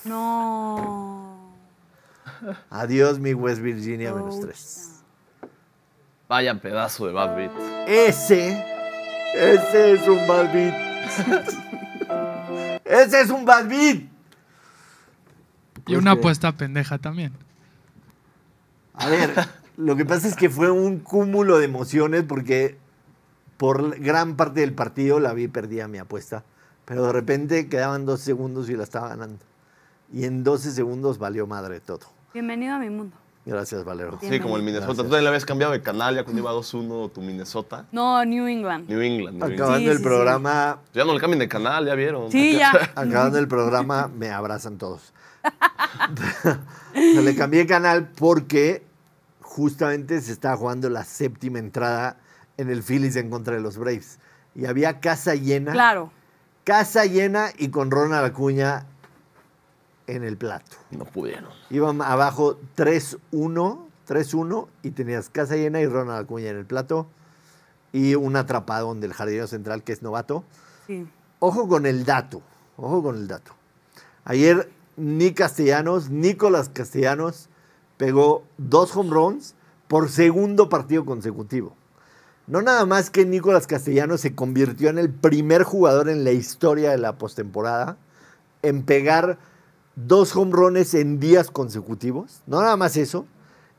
[0.08, 1.54] No.
[2.70, 4.92] Adiós, mi West Virginia menos 3.
[6.30, 7.52] Vaya pedazo de bad beat.
[7.88, 8.64] Ese.
[9.36, 10.74] Ese es un bad beat.
[12.86, 14.04] ese es un bad beat.
[15.88, 17.34] Y una Pues que- apuesta pendeja también.
[18.94, 19.34] A ver,
[19.78, 22.78] lo que pasa es que fue un cúmulo de emociones porque
[23.58, 26.44] por gran parte del partido la vi y perdía mi apuesta.
[26.86, 29.40] Pero de repente quedaban dos segundos y la estaba ganando.
[30.12, 32.00] Y en 12 segundos valió madre todo.
[32.34, 33.16] Bienvenido a mi mundo.
[33.46, 34.20] Gracias, Valero.
[34.22, 34.88] Sí, como el Minnesota.
[34.88, 34.98] Gracias.
[34.98, 37.86] Tú también le habías cambiado de canal ya cuando iba 2-1 tu Minnesota.
[37.94, 38.90] No, New England.
[38.90, 39.38] New England.
[39.38, 39.54] New England.
[39.54, 42.30] Acabando Sí, el sí, programa, Ya no le cambien de canal, ya vieron.
[42.32, 42.72] Sí, ya.
[42.96, 45.14] acabando el programa, me abrazan todos.
[46.94, 48.84] Le cambié de canal porque
[49.42, 52.18] justamente se estaba jugando la séptima entrada
[52.58, 54.20] en el Phillies en contra de los Braves.
[54.56, 55.72] Y había casa llena.
[55.72, 56.12] Claro.
[56.66, 58.88] Casa llena y con Ronald Acuña
[60.08, 60.78] en el plato.
[60.92, 61.50] No pudieron.
[61.70, 67.08] Iban abajo 3-1, 3-1 y tenías casa llena y Ronald Acuña en el plato.
[67.94, 70.44] Y un atrapadón del jardinero central que es novato.
[70.88, 71.08] Sí.
[71.40, 72.42] Ojo con el dato,
[72.78, 73.54] ojo con el dato.
[74.26, 77.50] Ayer Nick Castellanos, Nicolás Castellanos,
[77.98, 79.56] pegó dos home runs
[79.88, 81.76] por segundo partido consecutivo.
[82.48, 86.92] No nada más que Nicolás Castellanos se convirtió en el primer jugador en la historia
[86.92, 87.98] de la postemporada
[88.62, 89.38] en pegar
[89.98, 92.42] dos home runs en días consecutivos.
[92.46, 93.26] No nada más eso.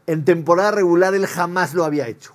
[0.07, 2.35] En temporada regular él jamás lo había hecho.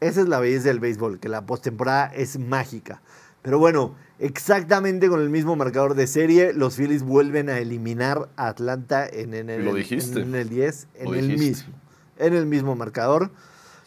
[0.00, 3.00] Esa es la belleza del béisbol, que la postemporada es mágica.
[3.40, 8.48] Pero bueno, exactamente con el mismo marcador de serie, los Phillies vuelven a eliminar a
[8.48, 10.20] Atlanta en, en el, Lo dijiste.
[10.20, 11.46] en el 10, en Lo el dijiste.
[11.64, 11.74] mismo.
[12.18, 13.30] En el mismo marcador.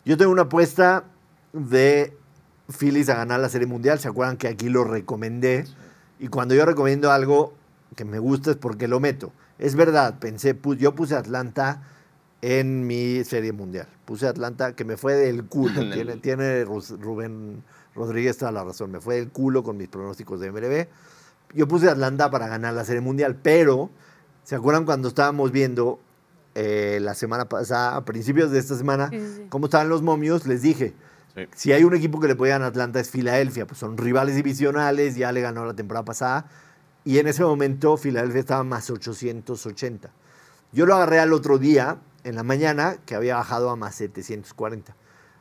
[0.06, 1.04] Yo tengo una apuesta
[1.54, 2.16] de
[2.76, 4.00] Phillies a ganar la Serie Mundial.
[4.00, 5.66] ¿Se acuerdan que aquí lo recomendé?
[6.20, 7.54] Y cuando yo recomiendo algo
[8.00, 9.34] que me gusta es porque lo meto.
[9.58, 11.82] Es verdad, pensé, yo puse Atlanta
[12.42, 13.88] en mi Serie Mundial.
[14.06, 15.82] Puse Atlanta que me fue del culo.
[15.94, 17.62] Tiene, tiene Rubén
[17.96, 18.90] Rodríguez toda la razón.
[18.92, 20.88] Me fue del culo con mis pronósticos de MLB.
[21.54, 23.90] Yo puse Atlanta para ganar la Serie Mundial, pero
[24.46, 26.00] ¿se acuerdan cuando estábamos viendo
[26.56, 29.46] eh, la semana pasada, a principios de esta semana, Sí, sí, sí.
[29.50, 30.48] cómo estaban los momios?
[30.48, 30.94] Les dije,
[31.36, 31.42] Sí.
[31.54, 34.36] si hay un equipo que le puede ganar a Atlanta es Filadelfia, pues son rivales
[34.38, 36.46] divisionales, ya le ganó la temporada pasada,
[37.10, 40.12] y en ese momento Filadelfia estaba más 880.
[40.72, 44.96] Yo lo agarré al otro día, en la mañana, que había bajado a más 740.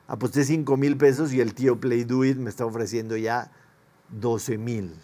[0.07, 3.53] Aposté 5 mil pesos y el tío Play Do It me está ofreciendo ya
[4.09, 4.95] 12 mil.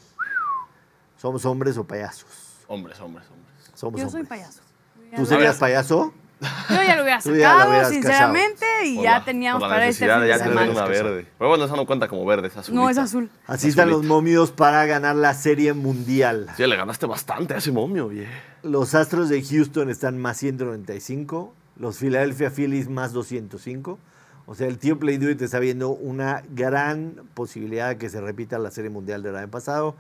[1.18, 2.30] ¿Somos hombres o payasos?
[2.66, 3.70] Hombres, hombres, hombres.
[3.74, 4.62] Somos Yo soy payaso.
[5.14, 6.14] ¿Tú serías payaso?
[6.40, 9.86] Yo ya lo hubiera ya sacado, hubieras sinceramente, y Por ya teníamos por la para
[9.88, 10.72] este fin de ya tener semana.
[10.72, 11.26] una verde.
[11.38, 12.74] Pero bueno, esa no cuenta como verde, es azul.
[12.74, 13.30] No, es azul.
[13.46, 16.48] Así están los momios para ganar la serie mundial.
[16.56, 18.26] Sí, le ganaste bastante a ese momio, oye.
[18.62, 21.54] Los Astros de Houston están más 195.
[21.76, 23.98] Los Philadelphia Phillies más 205.
[24.46, 28.20] O sea, el tío Play Do It está viendo una gran posibilidad de que se
[28.20, 29.96] repita la serie mundial del año pasado.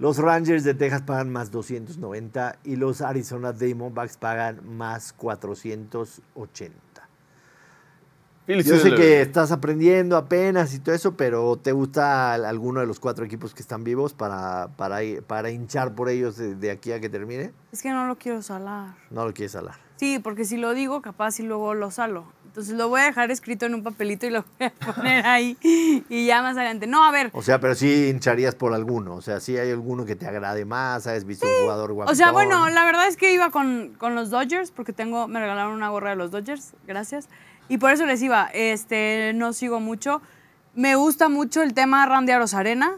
[0.00, 6.72] Los Rangers de Texas pagan más 290 y los Arizona Diamondbacks pagan más 480.
[8.46, 12.80] Phillies Yo sé que estás aprendiendo apenas y todo eso, pero ¿te gusta al- alguno
[12.80, 16.70] de los cuatro equipos que están vivos para, para, para hinchar por ellos de, de
[16.70, 17.52] aquí a que termine?
[17.70, 18.94] Es que no lo quiero salar.
[19.10, 19.76] No lo quieres hablar.
[19.96, 22.24] Sí, porque si lo digo, capaz y luego lo salo.
[22.60, 25.56] Entonces lo voy a dejar escrito en un papelito y lo voy a poner ahí.
[26.10, 26.86] Y ya más adelante.
[26.86, 27.30] No, a ver.
[27.32, 29.14] O sea, pero sí hincharías por alguno.
[29.14, 32.12] O sea, sí hay alguno que te agrade más, has visto un jugador guapo.
[32.12, 35.40] O sea, bueno, la verdad es que iba con, con los Dodgers porque tengo, me
[35.40, 37.30] regalaron una gorra de los Dodgers, gracias.
[37.70, 40.20] Y por eso les iba, este, no sigo mucho.
[40.74, 42.96] Me gusta mucho el tema Randy Arozarena.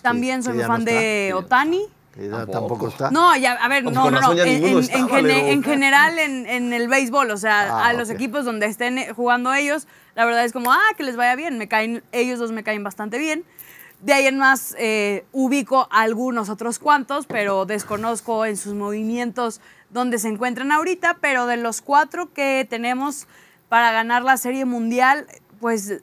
[0.00, 1.82] También soy no fan de Otani.
[2.14, 2.52] Tampoco.
[2.52, 3.10] tampoco está.
[3.10, 4.32] No, ya, a ver, no, no, no.
[4.32, 7.92] En, en- está, en gene- en general en, en el béisbol, o sea, Ah, a
[7.92, 11.34] los equipos donde estén eh, jugando ellos, la verdad es como, ah, que les vaya
[11.36, 11.58] bien.
[11.58, 13.44] Me caen, ellos dos me caen bastante bien.
[14.00, 19.60] De ahí en más eh, ubico a algunos otros cuantos, pero desconozco en sus movimientos
[19.90, 21.18] dónde se encuentran ahorita.
[21.20, 23.26] Pero de los cuatro que tenemos
[23.68, 25.26] para ganar la Serie Mundial,
[25.58, 26.00] pues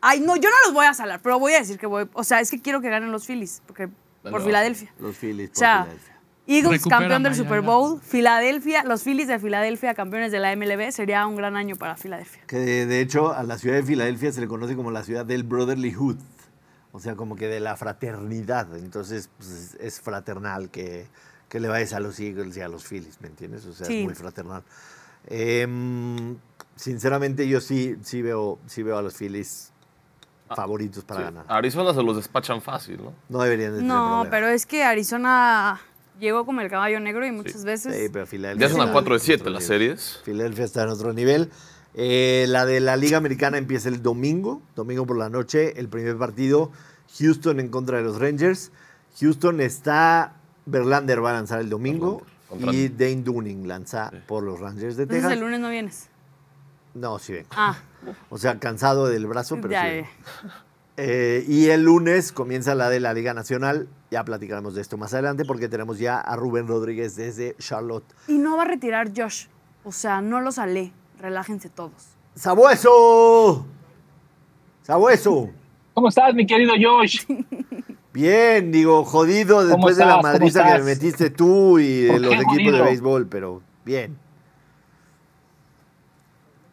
[0.00, 2.08] Ay, no, yo no los voy a salar, pero voy a decir que voy.
[2.12, 3.88] O sea, es que quiero que ganen los Phillies, porque
[4.30, 4.92] por Filadelfia.
[4.98, 6.16] Los Phillies O por sea, Filadelfia.
[6.48, 7.60] Eagles Recupera campeón del Super.
[7.60, 11.96] Bowl, Filadelfia, los Phillies de Filadelfia campeones de la MLB, sería un gran año para
[11.96, 12.42] Filadelfia.
[12.46, 15.26] Que de, de hecho a la ciudad de Filadelfia se le conoce como la ciudad
[15.26, 16.18] del brotherlyhood.
[16.92, 18.74] O sea, como que de la fraternidad.
[18.78, 21.06] Entonces, pues, es, fraternal que,
[21.48, 23.66] que le vayas a los Eagles y a los Phillies, ¿me entiendes?
[23.66, 23.98] O sea, Sí.
[23.98, 24.62] es muy fraternal.
[25.26, 26.36] Em,
[26.76, 29.72] sinceramente, yo sí, sí, veo, sí veo a los Phillies
[30.54, 31.24] favoritos para Sí.
[31.24, 31.44] ganar.
[31.48, 33.12] Arizona se los despachan fácil, ¿no?
[33.28, 34.30] No deberían de tener No, problema.
[34.30, 35.80] pero es que Arizona
[36.20, 37.94] llegó como el caballo negro y muchas veces.
[37.96, 40.20] Sí, pero Filadelfia Ya son a está 4 de en 7 otro las series.
[40.24, 41.50] Filadelfia está en otro nivel.
[41.94, 46.16] Eh, la de la Liga Americana empieza el domingo, domingo por la noche, el primer
[46.18, 46.70] partido,
[47.18, 48.70] Houston en contra de los Rangers.
[49.20, 50.34] Houston está,
[50.66, 55.04] Verlander va a lanzar el domingo Verlander, y Dane Dunning lanza por los Rangers de
[55.04, 55.32] Entonces Texas.
[55.32, 56.08] el lunes no vienes.
[56.94, 57.48] No, sí vengo.
[57.52, 57.76] Ah,
[58.30, 60.06] O sea, cansado del brazo, pero ya, sí eh.
[60.98, 63.88] Eh, y el lunes comienza la de la Liga Nacional.
[64.10, 68.04] Ya platicaremos de esto más adelante porque tenemos ya a Rubén Rodríguez desde Charlotte.
[68.28, 69.46] Y no va a retirar Josh.
[69.84, 70.92] O sea, no lo salé.
[71.20, 72.16] Relájense todos.
[72.34, 73.66] ¡Sabueso!
[74.82, 75.50] ¡Sabueso!
[75.94, 77.24] ¿Cómo estás, mi querido Josh?
[78.12, 82.72] Bien, digo, jodido después de la madriza que me metiste tú y ¿Por los equipos
[82.72, 84.16] de béisbol, pero bien.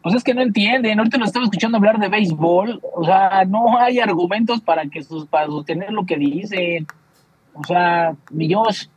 [0.04, 3.78] Pues es que no entienden, ahorita lo estaba escuchando hablar de béisbol, o sea, no
[3.78, 6.86] hay argumentos para que sus, para sostener lo que dicen.
[7.54, 8.88] O sea, mi Josh,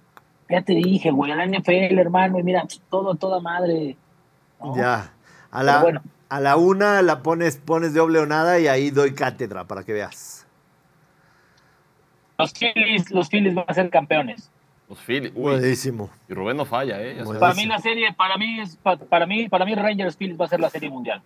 [0.49, 3.95] ya te dije, güey, a la NFL, hermano, y mira, todo, toda madre.
[4.60, 4.76] ¿no?
[4.76, 5.14] Ya.
[5.49, 6.01] A la, bueno.
[6.28, 9.93] a la una la pones, pones doble o nada y ahí doy cátedra para que
[9.93, 10.45] veas.
[12.38, 14.51] Los Phillies, los Phillies van a ser campeones.
[14.89, 15.31] Los Phillies.
[15.35, 16.09] Uy, Buenísimo.
[16.29, 17.17] y Rubén no falla, ¿eh?
[17.39, 20.47] Para mí la serie, para mí es, para mí, para mí Rangers Phillies va a
[20.47, 21.21] ser la serie mundial.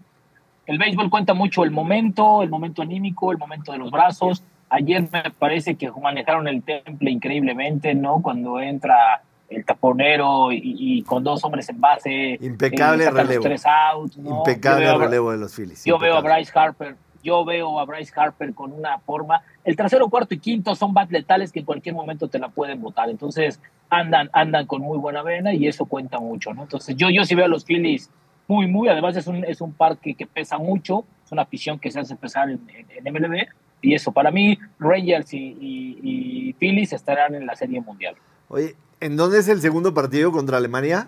[0.65, 4.43] El béisbol cuenta mucho el momento, el momento anímico, el momento de los brazos.
[4.69, 8.21] Ayer me parece que manejaron el temple increíblemente, ¿no?
[8.21, 12.37] Cuando entra el taponero y, y con dos hombres en base.
[12.41, 13.43] Impecable eh, saca los relevo.
[13.43, 14.37] tres outs, ¿no?
[14.37, 15.83] Impecable relevo de los Phillies.
[15.83, 16.21] yo veo a.
[16.21, 19.41] Bryce Harper, yo veo a Bryce Harper con una forma.
[19.63, 22.81] El tercero, cuarto y quinto son bats letales que en cualquier momento te la pueden
[22.81, 23.09] botar.
[23.09, 23.59] Entonces
[23.89, 26.63] andan, andan con muy buena vena y eso cuenta mucho, ¿no?
[26.63, 28.09] Entonces yo, yo sí veo a los Phillies
[28.47, 28.89] muy, muy.
[28.89, 32.15] Además es un, es un parque que pesa mucho, es una afición que se hace
[32.15, 32.59] pesar en,
[33.03, 33.47] MLB.
[33.83, 38.15] Y eso, para mí, Rangers y Phillies estarán en la Serie Mundial.
[38.47, 41.07] Oye, ¿en dónde es el segundo partido contra Alemania?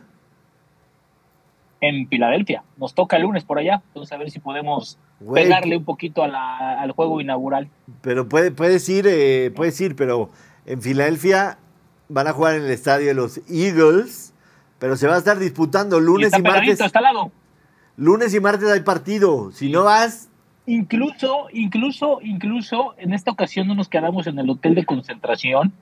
[1.85, 2.63] En Filadelfia.
[2.77, 3.81] Nos toca el lunes por allá.
[3.87, 4.97] Entonces a ver si podemos
[5.33, 7.67] pegarle un poquito a la- al juego inaugural.
[8.01, 10.29] Pero puede, puedes ir, eh, puedes ir, pero
[10.65, 11.57] en Filadelfia
[12.07, 14.33] van a jugar en el estadio de los Eagles,
[14.79, 16.79] pero se va a estar disputando Y lunes está y, martes.
[16.79, 17.31] está al lado.
[17.97, 19.51] Lunes y martes hay partido.
[19.51, 20.29] Si no vas,
[20.65, 25.73] Incluso, incluso, incluso en esta ocasión no nos quedamos en el hotel de concentración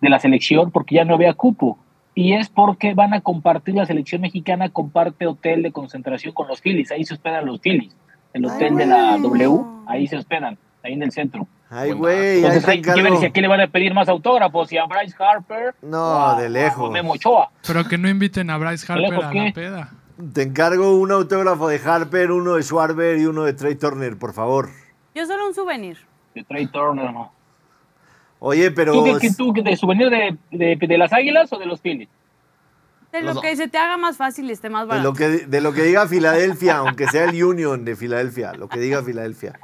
[0.00, 1.76] de la selección porque ya no había cupo.
[2.14, 6.60] Y es porque van a compartir, la selección mexicana comparte hotel de concentración con los
[6.60, 6.90] Phillies.
[6.90, 7.94] Ahí se hospedan los Phillies.
[8.32, 9.16] El Ay, hotel de la.
[9.18, 11.46] W, ahí se hospedan, ahí en el centro.
[11.70, 13.20] ay, güey, ahí Entonces, que ver encargo.
[13.20, 15.74] si aquí le van a pedir más autógrafos, si a Bryce Harper.
[15.82, 16.90] No, o a- de lejos.
[16.90, 17.50] Memo Ochoa.
[17.66, 19.44] Pero que no inviten a Bryce Harper lejos a qué?
[19.44, 19.90] la peda.
[20.34, 24.32] Te encargo un autógrafo de Harper, uno de Schwarber y uno de Trey Turner, por
[24.34, 24.68] favor.
[25.14, 25.96] Yo solo un souvenir.
[26.34, 27.32] De Trey Turner, ¿no?
[28.40, 31.80] Oye, pero ¿Tú, qué- tú, de souvenir de, de, de las águilas o de los
[31.80, 32.08] Phillies?
[33.12, 35.08] De lo que se te haga más fácil y esté más de barato.
[35.08, 38.78] lo que de lo que diga Filadelfia, aunque sea el Union de Filadelfia, lo que
[38.80, 39.58] diga Filadelfia.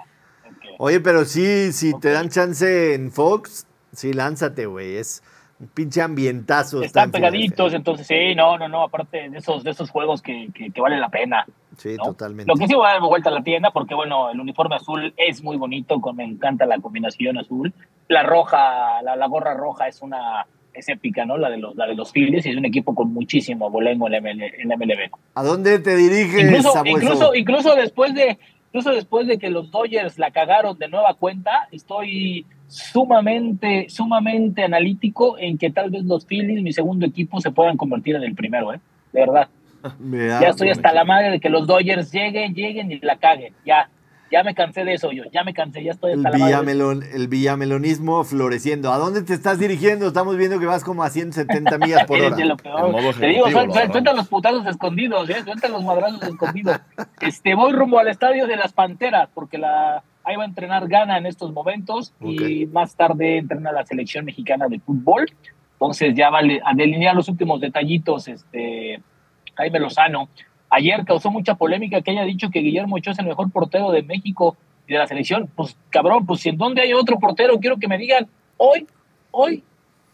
[0.78, 4.96] Oye, pero sí, si te dan chance en Fox, sí, lánzate, güey.
[4.96, 5.22] Es
[5.58, 6.82] un pinche ambientazo.
[6.82, 10.20] está Están en pegaditos, entonces sí, no, no, no, aparte de esos, de esos juegos
[10.20, 11.46] que, que, que vale la pena.
[11.76, 12.04] Sí, ¿no?
[12.04, 12.50] totalmente.
[12.50, 15.14] Lo que sí voy a dar vuelta a la tienda, porque bueno, el uniforme azul
[15.16, 17.72] es muy bonito, con, me encanta la combinación azul.
[18.08, 20.46] La roja, la, la gorra roja es una,
[20.76, 21.38] es épica, ¿no?
[21.38, 24.12] La de los, la de los Phillies, y es un equipo con muchísimo bolengo en
[24.68, 25.10] la MLB.
[25.34, 26.98] ¿A dónde te diriges, Incluso, Samueso?
[26.98, 28.38] incluso, incluso después de,
[28.68, 35.38] incluso después de que los Dodgers la cagaron de nueva cuenta, estoy sumamente, sumamente analítico
[35.38, 38.72] en que tal vez los Phillies, mi segundo equipo, se puedan convertir en el primero,
[38.74, 38.80] ¿eh?
[39.12, 39.48] De verdad.
[40.00, 43.54] Mira, Ya estoy hasta la madre de que los Dodgers lleguen, lleguen y la caguen.
[43.64, 43.88] Ya,
[44.32, 46.52] ya me cansé de eso yo, ya me cansé, ya estoy el, hasta la madre.
[46.56, 46.62] de eso.
[46.72, 48.92] villamelon, el villamelonismo floreciendo.
[48.92, 50.08] ¿A dónde te estás dirigiendo?
[50.08, 52.36] Estamos viendo que vas como a 170 millas por hora.
[52.44, 52.90] lo peor.
[53.20, 53.92] Te digo, ejecutivo, suel- la suel- verdad.
[53.92, 55.36] suelta los putazos escondidos, ¿eh?
[55.44, 56.80] Suelta los madrazos escondidos.
[57.20, 61.16] Este, voy rumbo al estadio de las Panteras, porque la, ahí va a entrenar Gana
[61.16, 65.30] en estos momentos y más tarde entrena la selección mexicana de fútbol.
[65.74, 69.00] Entonces ya va a delinear los últimos detallitos, este,
[69.54, 70.28] Jaime Lozano.
[70.68, 74.02] Ayer causó mucha polémica que haya dicho que Guillermo Ochoa es el mejor portero de
[74.02, 74.56] México
[74.88, 75.48] y de la selección.
[75.54, 78.88] Pues cabrón, pues si en dónde hay otro portero, quiero que me digan, hoy,
[79.30, 79.62] hoy,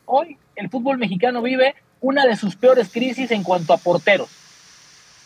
[0.05, 4.29] hoy el fútbol mexicano vive una de sus peores crisis en cuanto a porteros.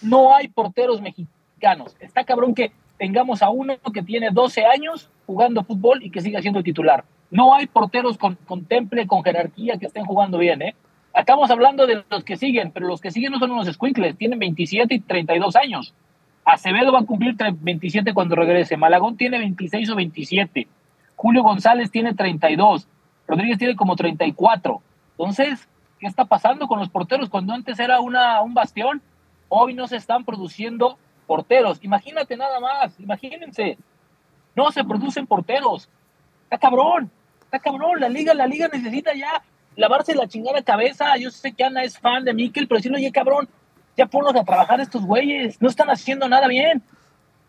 [0.00, 1.96] No hay porteros mexicanos.
[1.98, 6.40] Está cabrón que tengamos a uno que tiene 12 años jugando fútbol y que siga
[6.40, 7.04] siendo titular.
[7.30, 8.36] No hay porteros con,
[8.66, 10.74] temple, con jerarquía que estén jugando bien, ¿eh?
[11.14, 14.38] Estamos hablando de los que siguen, pero los que siguen no son unos squinkles, tienen
[14.38, 15.94] 27 y 32 años.
[16.44, 18.76] Acevedo va a cumplir tre- 27 cuando regrese.
[18.76, 20.68] Malagón tiene 26 o 27.
[21.16, 22.86] Julio González tiene 32.
[23.26, 24.80] Rodríguez tiene como 34.
[25.18, 25.68] Entonces,
[25.98, 27.28] ¿qué está pasando con los porteros?
[27.30, 29.02] Cuando antes era una, un bastión,
[29.48, 31.78] hoy no se están produciendo porteros.
[31.82, 33.78] Imagínate nada más, imagínense.
[34.54, 35.88] No se producen porteros.
[36.44, 37.10] Está cabrón,
[37.44, 38.00] está cabrón.
[38.00, 39.42] La liga, la liga necesita ya
[39.76, 41.16] lavarse la chingada cabeza.
[41.18, 43.48] Yo sé que Ana es fan de Mikel, pero decirle, oye, cabrón,
[43.96, 45.60] ya ponlos a trabajar estos güeyes.
[45.60, 46.82] No están haciendo nada bien.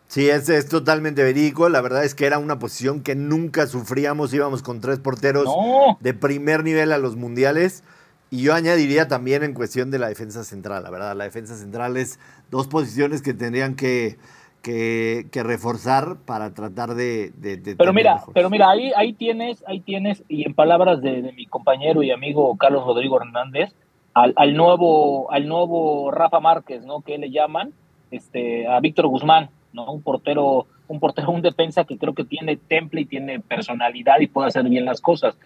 [0.07, 1.67] Sí, es, es totalmente verídico.
[1.69, 4.33] La verdad es que era una posición que nunca sufríamos.
[4.33, 5.97] Íbamos con tres porteros No.
[5.99, 7.83] de primer nivel a los mundiales.
[8.29, 11.15] Y yo añadiría también en cuestión de la defensa central, la verdad.
[11.15, 12.19] La defensa central es
[12.51, 14.17] dos posiciones que tendrían que,
[14.61, 17.31] que, que reforzar para tratar de...
[17.37, 21.21] de- de Pero mira, pero mira, ahí, ahí tienes, ahí tienes, y en palabras de,
[21.21, 23.73] de mi compañero y amigo Carlos Rodrigo Hernández,
[24.13, 27.01] al, al nuevo, al nuevo Rafa Márquez, ¿no?
[27.01, 27.71] Que le llaman,
[28.11, 29.89] este, a Víctor Guzmán, ¿no?
[29.91, 34.27] Un portero, un portero, un defensa que creo que tiene temple y tiene personalidad y
[34.27, 35.37] puede hacer bien las cosas.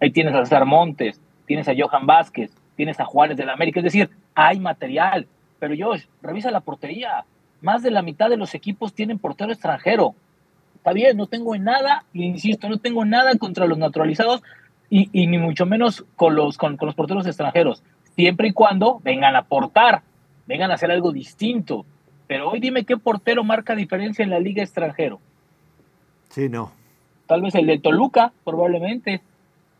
[0.00, 3.84] Ahí tienes a César Montes, tienes a Johan Vázquez, tienes a Juárez del América, es
[3.84, 5.26] decir, hay material.
[5.58, 7.24] Pero Josh, revisa la portería.
[7.60, 10.14] Más de la mitad de los equipos tienen portero extranjero.
[10.76, 14.42] Está bien, no tengo nada, y insisto, no tengo nada contra los naturalizados,
[14.88, 17.82] y, y ni mucho menos con los, con, con los porteros extranjeros,
[18.14, 20.02] siempre y cuando vengan a aportar,
[20.46, 21.84] vengan a hacer algo distinto.
[22.26, 25.18] Pero hoy dime qué portero marca diferencia en la liga extranjero.
[26.28, 26.70] Sí, no.
[27.26, 29.22] Tal vez el de Toluca, probablemente.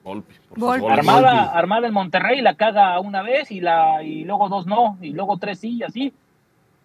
[0.09, 0.80] Volpi, por Volpi.
[0.80, 0.92] favor.
[0.98, 1.59] Armada, Volpi.
[1.59, 5.36] armada en Monterrey, la caga una vez y, la, y luego dos no, y luego
[5.38, 6.12] tres sí, y así.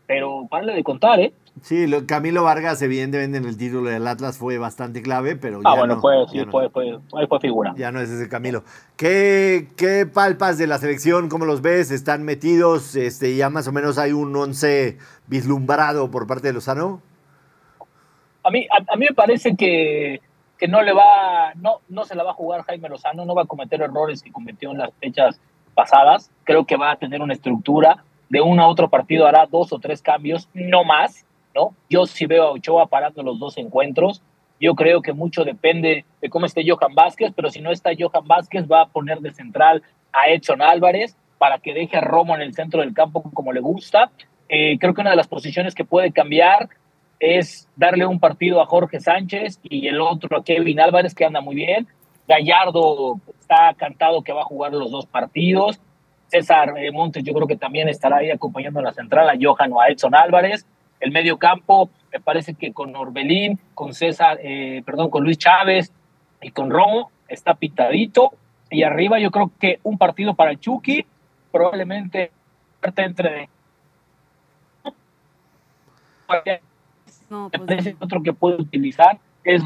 [0.05, 1.34] Pero párale de contar, ¿eh?
[1.61, 5.71] Sí, lo- Camilo Vargas, evidentemente, en el título del Atlas fue bastante clave, pero Ah,
[5.76, 6.51] ya bueno, no, fue, sí, ya no.
[6.51, 7.74] fue, fue, fue, fue figura.
[7.78, 8.63] Ya no es ese Camilo.
[8.97, 11.30] ¿Qué, qué palpas de la selección?
[11.30, 11.89] ¿Cómo los ves?
[11.91, 12.95] ¿Están metidos?
[12.97, 14.97] Este, ya más o menos hay un once
[15.28, 17.01] vislumbrado por parte de Lozano.
[18.43, 20.19] A mí, a, a mí me parece que,
[20.64, 23.41] que no le va, no, no se la va a jugar Jaime Lozano, no va
[23.41, 25.41] a cometer errores que cometió en las fechas
[25.76, 26.32] pasadas.
[26.45, 28.05] Creo que va a tener una estructura.
[28.30, 31.76] De uno a otro partido hará dos o tres cambios, no más, ¿no?
[31.89, 34.22] Yo sí veo a Ochoa parando los dos encuentros.
[34.57, 38.26] Yo creo que mucho depende de cómo esté Johan Vázquez, pero si no está Johan
[38.26, 39.84] Vázquez, va a poner de central
[40.14, 43.59] a Edson Álvarez para que deje a Romo en el centro del campo como le
[43.59, 44.11] gusta.
[44.47, 46.70] Eh, creo que una de las posiciones que puede cambiar
[47.24, 51.39] es darle un partido a Jorge Sánchez y el otro a Kevin Álvarez, que anda
[51.39, 51.88] muy bien.
[52.28, 55.80] Gallardo está cantado que va a jugar los dos partidos.
[56.28, 59.71] César eh, Montes yo creo que también estará ahí acompañando en la central a Johan
[59.71, 60.65] o a Edson Álvarez.
[60.99, 65.93] El medio campo, me parece que con Orbelín, con César, eh, perdón, con Luis Chávez
[66.41, 68.34] y con Romo está pitadito.
[68.69, 71.05] Y arriba yo creo que un partido para el Chucky,
[71.51, 72.32] probablemente
[72.97, 73.49] entre
[77.34, 79.63] No, pues, que otro que puede utilizar es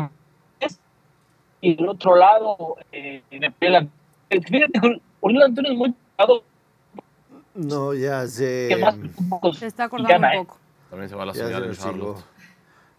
[1.59, 3.87] y del otro lado eh, me pela-
[4.29, 5.93] fíjate Uriel Antonio es muy
[7.55, 8.67] No, ya sé.
[8.69, 10.37] que más un poco se está acordando un ¿eh?
[10.45, 10.57] poco.
[10.89, 12.23] También se va la Ya se señal me en Charlotte.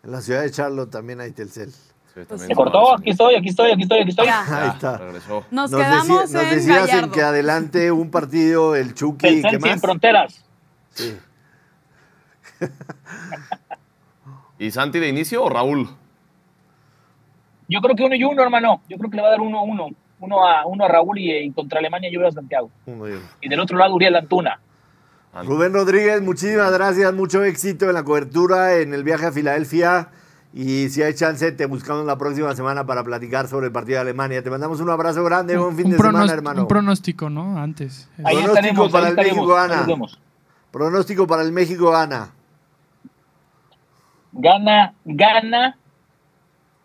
[0.03, 1.71] En la ciudad de Charlotte también hay Telcel.
[1.71, 4.41] Sí, Pues se la cortó aquí estoy aquí estoy aquí estoy aquí estoy Ya.
[4.43, 4.99] Ahí Ya, está.
[4.99, 5.45] regresó.
[5.51, 7.13] Nos, Nos, quedamos decía- nos en decías en Gallardo.
[7.13, 9.19] que adelante un partido el Chucky.
[9.29, 9.81] ¿Qué Telcel sin más?
[9.81, 10.45] fronteras
[10.91, 11.17] Sí.
[14.59, 15.89] ¿Y Santi de inicio o Raúl?
[17.71, 19.59] yo creo que uno y uno hermano yo creo que le va a dar uno
[19.59, 19.89] a uno
[20.21, 23.13] uno a uno a Raúl y, y contra Alemania yo veo a Santiago Uno y
[23.13, 23.21] uno.
[23.43, 24.59] y del otro lado Uriel Antuna
[25.45, 30.09] Rubén Rodríguez, muchísimas gracias, mucho éxito en la cobertura, en el viaje a Filadelfia.
[30.55, 34.01] Y si hay chance, te buscamos la próxima semana para platicar sobre el partido de
[34.01, 34.43] Alemania.
[34.43, 36.63] Te mandamos un abrazo grande, buen fin un, de semana, hermano.
[36.63, 37.59] un pronóstico, ¿no?
[37.59, 38.09] Antes.
[38.25, 39.77] ahí Pronóstico estaremos para ahí el estaremos, México, ahí Ana.
[39.77, 40.21] nos vemos.
[40.73, 42.31] Pronóstico para el México gana.
[44.33, 45.77] Gana gana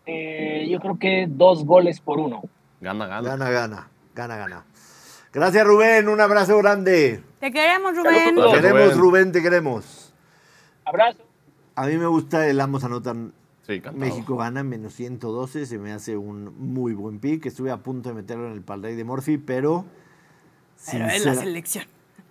[0.06, 2.42] eh, yo creo que dos goles por uno
[2.80, 3.30] Gana, gana.
[3.30, 4.64] Gana, gana, gana, gana.
[5.32, 7.22] Gracias, Rubén, un abrazo grande.
[7.40, 8.34] Te queremos, Rubén.
[8.34, 8.98] Te queremos, Rubén.
[8.98, 10.12] Rubén, te queremos.
[10.84, 11.22] abrazo
[11.76, 13.32] A mí me gusta el ambos anotan
[13.66, 13.80] Sí.
[13.94, 17.46] México gana menos 112, se me hace un muy buen pick.
[17.46, 19.86] Estuve a punto de meterlo en el parlay de Morphy, pero...
[20.90, 21.86] Pero es la selección.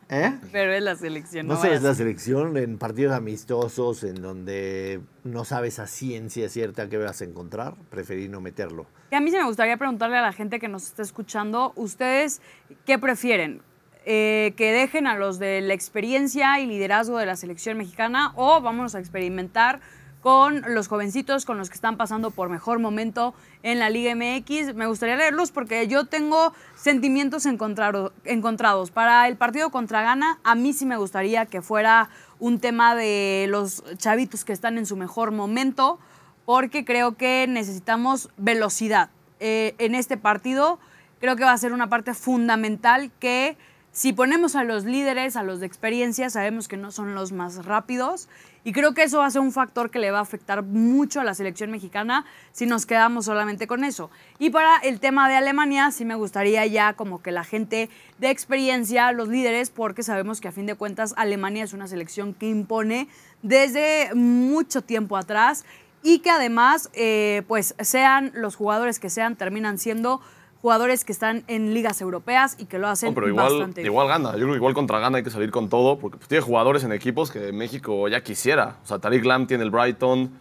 [0.10, 0.34] ¿Eh?
[0.52, 1.48] Pero es la selección.
[1.48, 6.50] No No, sé, es la selección en partidos amistosos en donde no sabes a ciencia
[6.50, 8.86] cierta qué vas a encontrar, preferí no meterlo.
[9.10, 12.42] Que a mí sí me gustaría preguntarle a la gente que nos está escuchando, ¿ustedes
[12.86, 13.62] qué prefieren?
[14.06, 18.62] Eh, ¿Que dejen a los de la experiencia y liderazgo de la selección mexicana o
[18.62, 19.80] vamos a experimentar
[20.24, 24.74] con los jovencitos, con los que están pasando por mejor momento en la Liga MX?
[24.74, 28.90] Me gustaría leerlos porque yo tengo sentimientos encontrado- encontrados.
[28.90, 32.10] Para el partido contra Ghana, a mí sí me gustaría que fuera
[32.40, 36.00] un tema de los chavitos que están en su mejor momento
[36.46, 39.10] porque creo que necesitamos velocidad.
[39.42, 40.80] Eh, en este partido
[41.20, 43.58] creo que va a ser una parte fundamental que
[43.92, 47.66] si ponemos a los líderes, a los de experiencia, sabemos que no son los más
[47.66, 48.28] rápidos
[48.64, 51.20] y creo que eso va a ser un factor que le va a afectar mucho
[51.20, 54.10] a la selección mexicana si nos quedamos solamente con eso.
[54.40, 57.90] Y para el tema de Alemania, sí me gustaría ya como que la gente
[58.20, 62.34] de experiencia, los líderes, porque sabemos que a fin de cuentas Alemania es una selección
[62.34, 63.08] que impone
[63.42, 65.66] desde mucho tiempo atrás
[66.04, 70.22] y que además, eh, pues sean los jugadores que sean, terminan siendo
[70.64, 73.92] jugadores que están en ligas europeas y que lo hacen No, pero igual, bastante bien.
[73.92, 74.32] igual gana.
[74.32, 76.86] Yo creo que igual contra gana hay que salir con todo, porque pues, tiene jugadores
[76.86, 78.78] en equipos que México ya quisiera.
[78.82, 80.32] O sea, Tariq Lam tiene el Brighton,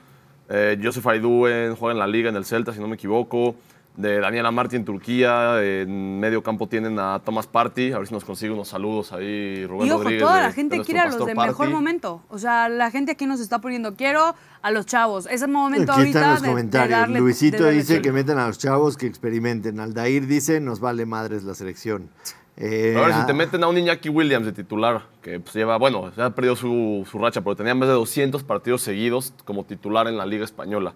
[0.48, 3.56] eh, Joseph Aiduen juega en la Liga en el Celta, si no me equivoco.
[3.94, 8.14] De Daniela Marti en Turquía, en medio campo tienen a Thomas Party, a ver si
[8.14, 10.22] nos consigue unos saludos ahí, Rubén Y ojo, Rodríguez.
[10.22, 11.50] toda de- la de gente quiere a los de Party.
[11.50, 12.22] mejor momento.
[12.30, 15.26] O sea, la gente aquí nos está poniendo, quiero a los chavos.
[15.30, 16.98] Es el momento Aquí ahorita están los de- de comentarios.
[17.00, 19.78] darle- Luisito darle dice que metan a los chavos que experimenten.
[19.78, 22.08] Aldair dice, nos vale madres la selección.
[22.56, 25.54] Eh, a ver, si ah, te meten a un Iñaki Williams de titular, que pues,
[25.54, 29.34] lleva, bueno, ya ha perdido su, su racha, pero tenía más de 200 partidos seguidos
[29.44, 30.94] como titular en la Liga Española.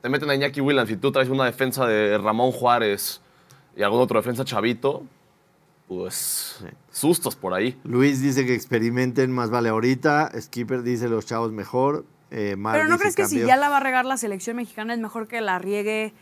[0.00, 3.20] Te meten a Iñaki Williams y tú traes una defensa de Ramón Juárez
[3.76, 5.02] y algún otro defensa chavito,
[5.88, 7.78] pues sustos por ahí.
[7.84, 10.32] Luis dice que experimenten, más vale ahorita.
[10.40, 12.04] Skipper dice los chavos mejor.
[12.30, 14.56] Eh, Mar Pero ¿no dice crees que si ya la va a regar la selección
[14.56, 16.14] mexicana es mejor que la riegue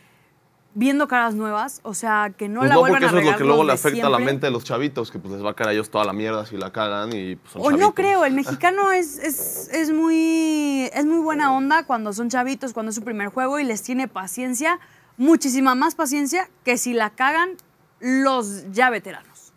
[0.73, 1.81] viendo caras nuevas?
[1.83, 3.63] O sea, que no Pues la no, vuelvan porque a eso es lo que luego
[3.63, 5.73] le afecta a la mente de los chavitos, que pues les va a caer a
[5.73, 8.91] ellos toda la mierda si la cagan y pues, son O no creo, el mexicano
[8.91, 13.29] es, es, es muy, es muy buena onda cuando son chavitos, cuando es su primer
[13.29, 14.79] juego y les tiene paciencia,
[15.17, 17.57] muchísima más paciencia que si la cagan
[17.99, 19.53] los ya veteranos.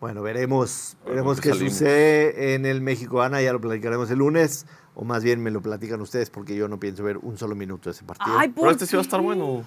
[0.00, 1.74] Bueno, veremos, veremos pues qué salimos.
[1.74, 3.40] sucede en el México-Ana.
[3.40, 4.66] Ya lo platicaremos el lunes.
[4.96, 7.88] O más bien me lo platican ustedes porque yo no pienso ver un solo minuto
[7.88, 8.36] de ese partido.
[8.36, 9.64] Ay, Pero ¿por este sí va a estar bueno.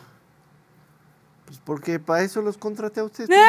[1.45, 3.29] Pues porque para eso los contraté a ustedes.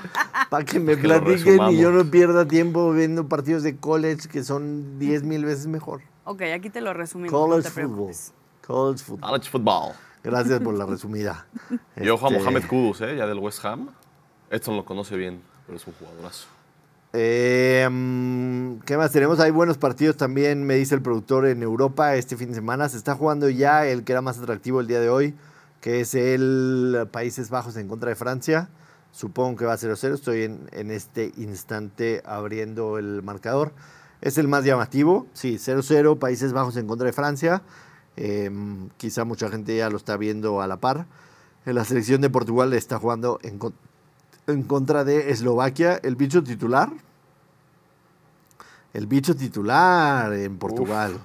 [0.50, 2.90] Para que me platiquen, para que me Que lo platiquen y yo no pierda tiempo
[2.92, 6.00] viendo partidos de college que son 10 mil veces mejor.
[6.24, 7.32] Ok, aquí te lo resumimos.
[7.32, 8.14] College no football.
[8.66, 9.28] College football.
[9.28, 9.92] College football.
[10.22, 11.46] Gracias por la resumida.
[11.96, 13.16] Y ojo a Este, Mohamed Kudus, ¿eh?
[13.16, 13.88] ya del West Ham.
[14.50, 16.46] Edson lo conoce bien, pero es un jugadorazo.
[17.12, 19.40] Eh, mm, ¿Qué más tenemos?
[19.40, 22.88] Hay buenos partidos también, me dice el productor, en Europa este fin de semana.
[22.88, 25.34] Se está jugando ya el que era más atractivo el día de hoy,
[25.80, 28.68] que es el Países Bajos en contra de Francia.
[29.12, 30.14] Supongo que va a 0-0.
[30.14, 33.72] Estoy en, este instante abriendo el marcador.
[34.20, 35.26] Es el más llamativo.
[35.32, 37.62] Sí, 0-0, Países Bajos en contra de Francia.
[38.16, 38.50] Eh,
[38.98, 41.06] quizá mucha gente ya lo está viendo a la par.
[41.64, 43.74] La selección de Portugal está jugando en, con-
[44.46, 45.96] en contra de Eslovaquia.
[46.02, 46.90] El bicho titular.
[48.92, 51.18] El bicho titular en Portugal.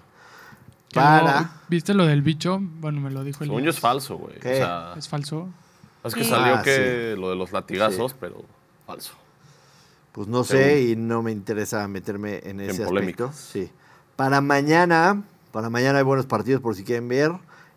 [1.01, 1.41] Para.
[1.41, 2.59] lo- ¿Viste lo del bicho?
[2.61, 4.37] Bueno, me lo dijo el Según es falso, güey.
[4.37, 4.55] O ¿Qué?
[4.57, 5.49] sea, ¿Es falso?
[6.03, 6.29] es que Sí.
[6.29, 8.43] salió Ah, que lo de los latigazos, pero
[8.85, 9.13] falso.
[10.11, 12.89] Pues no sé y no me interesa meterme en ese aspecto.
[12.89, 13.35] polémicas.
[13.35, 13.69] Sí.
[14.15, 17.31] Para mañana, para mañana hay buenos partidos por si quieren ver.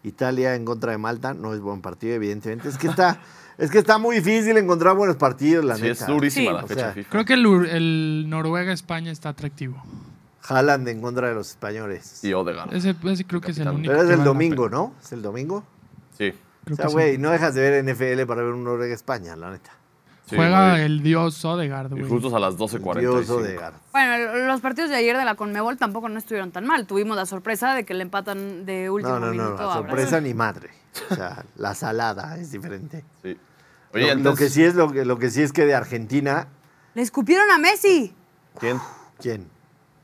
[0.05, 2.69] Italia en contra de Malta, no es buen partido, evidentemente.
[2.69, 3.21] Es que está,
[3.59, 5.93] es que está muy difícil encontrar buenos partidos, la Sí, neta.
[6.05, 6.57] es durísima Sí.
[6.57, 7.11] la O fecha sea, FIFA.
[7.11, 9.83] Creo que el, Ur- el Noruega-España está atractivo.
[10.49, 12.23] Haaland en contra de los españoles.
[12.25, 12.75] Y Odegaard.
[12.75, 13.93] Ese, ese creo que es el único.
[13.93, 14.69] Pero es el domingo.
[14.69, 14.95] ¿no?
[15.03, 15.65] Es el domingo.
[16.17, 16.33] Sí.
[16.65, 16.93] Creo o sea, sí.
[16.93, 19.71] güey, no dejas de ver NFL para ver un Noruega-España, la neta.
[20.27, 20.83] sí, Juega güey.
[20.83, 22.09] el dios Odegaard, Y güey.
[22.11, 23.31] justo a las Dios 12.45.
[23.31, 23.75] Odegaard.
[23.93, 26.87] Bueno, los partidos de ayer de la Conmebol tampoco no estuvieron tan mal.
[26.87, 29.75] Tuvimos la sorpresa de que le empatan de último No, no, no, minuto la a
[29.77, 30.25] sorpresa Brasil.
[30.29, 30.71] ni madre.
[31.11, 33.05] O sea, la salada es diferente.
[33.23, 33.37] Sí.
[33.93, 35.75] Lo, Oye, lo entonces, que sí es lo que, lo que sí es que de
[35.75, 36.49] Argentina,
[36.95, 38.15] Le escupieron a Messi.
[38.59, 38.79] ¿quién?
[39.19, 39.47] ¿quién?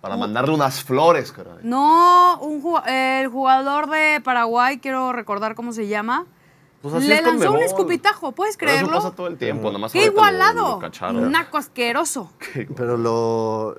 [0.05, 1.55] Para mandarle unas flores, caray.
[1.63, 6.27] No, un ju- el jugador de Paraguay, quiero recordar cómo se llama,
[6.83, 7.67] Pues así le es con lanzó un Mebol.
[7.67, 9.03] escupitajo, ¿puedes Pero Eso creerlo?
[9.03, 10.69] pasa todo el tiempo, nada más ¡Qué ahorita lo- igualado!
[10.73, 11.17] lo cacharon.
[11.25, 12.31] Un naco asqueroso.
[12.77, 13.77] Pero lo.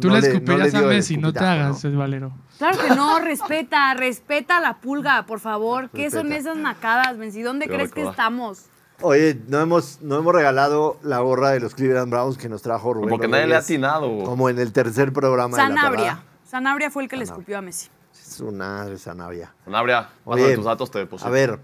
[0.00, 2.32] Tú no le no escupirías a dio el Messi, no te escupitajo, hagas, es Valero.
[2.58, 5.90] Claro que no, respeta, respeta la pulga, por favor.
[5.94, 6.50] ¿Qué son Respeta.
[6.50, 7.42] esas nacadas, Messi?
[7.42, 8.66] ¿Dónde crees que estamos?
[9.04, 12.94] Oye, no hemos, no hemos regalado la gorra de los Cleveland Browns que nos trajo
[12.94, 13.10] Rubén.
[13.10, 14.24] Porque nadie le ha atinado.
[14.24, 16.22] Como en el tercer programa de la Sanabria.
[16.42, 17.90] Sanabria fue el que le escupió a Messi.
[18.14, 19.52] Es una Sanabria.
[19.66, 21.28] Sanabria, Oye, pásame tus datos, te deposito.
[21.28, 21.60] A ver,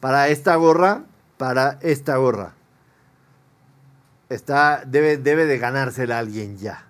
[0.00, 1.04] para esta gorra,
[1.38, 2.52] para esta gorra,
[4.28, 6.88] está, debe, debe de ganársela alguien ya.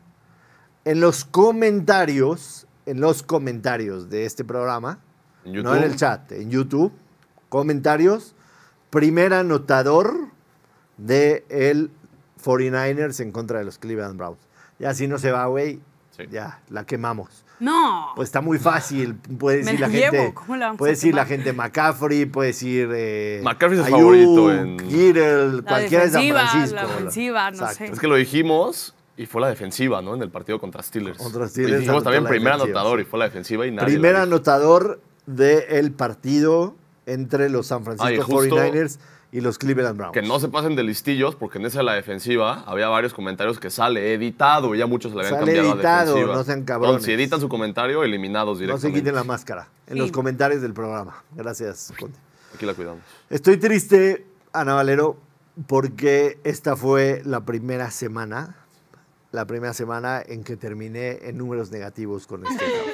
[0.85, 4.99] En los comentarios, en los comentarios de este programa,
[5.45, 6.93] En no en el chat, en YouTube,
[7.49, 8.35] comentarios,
[8.93, 10.14] primer anotador
[10.99, 11.90] de el
[12.45, 14.38] 49ers en contra de los Cleveland Browns.
[14.78, 15.80] Ya si no se va, güey,
[16.16, 16.24] Sí.
[16.30, 17.45] ya la quemamos.
[17.59, 18.09] No.
[18.16, 19.14] Pues está muy fácil.
[19.14, 20.16] Puede decir la la gente.
[20.18, 22.90] llevo, ¿cómo la vamos puede decir la gente McCaffrey, puede decir.
[22.93, 26.74] Eh, McCaffrey es Ayuk, favorito en- Kittle, cualquiera de San defensiva, Francisco.
[26.76, 27.74] la ofensiva, no Exacto.
[27.78, 27.86] sé.
[27.93, 30.14] Es que lo dijimos y fue la defensiva, ¿no?
[30.14, 31.16] En el partido contra Steelers.
[31.18, 33.86] Contra Y Steelers dijimos anotó también primer defensiva, anotador y fue la defensiva y nadie.
[33.95, 36.74] Primer anotador del partido
[37.07, 38.99] entre los San Francisco Ah, y justo- 49ers
[39.33, 40.13] y los Cleveland Browns.
[40.13, 43.59] Que no se pasen de listillos, porque en esa de la defensiva había varios comentarios
[43.59, 46.35] que sale editado y ya muchos le habían Sale cambiado editado, a defensiva.
[46.37, 46.91] no sean cabrones.
[46.91, 48.89] Entonces, si editan su comentario, eliminados No directamente.
[48.99, 49.69] se quiten la máscara.
[49.87, 49.99] En Sí.
[50.01, 51.25] los comentarios del programa.
[51.35, 52.19] Gracias, Conte.
[52.55, 53.01] Aquí la cuidamos.
[53.31, 55.17] Estoy triste, Ana Valero,
[55.67, 58.57] porque esta fue la primera semana,
[59.31, 62.63] la primera semana en que terminé en números negativos con este.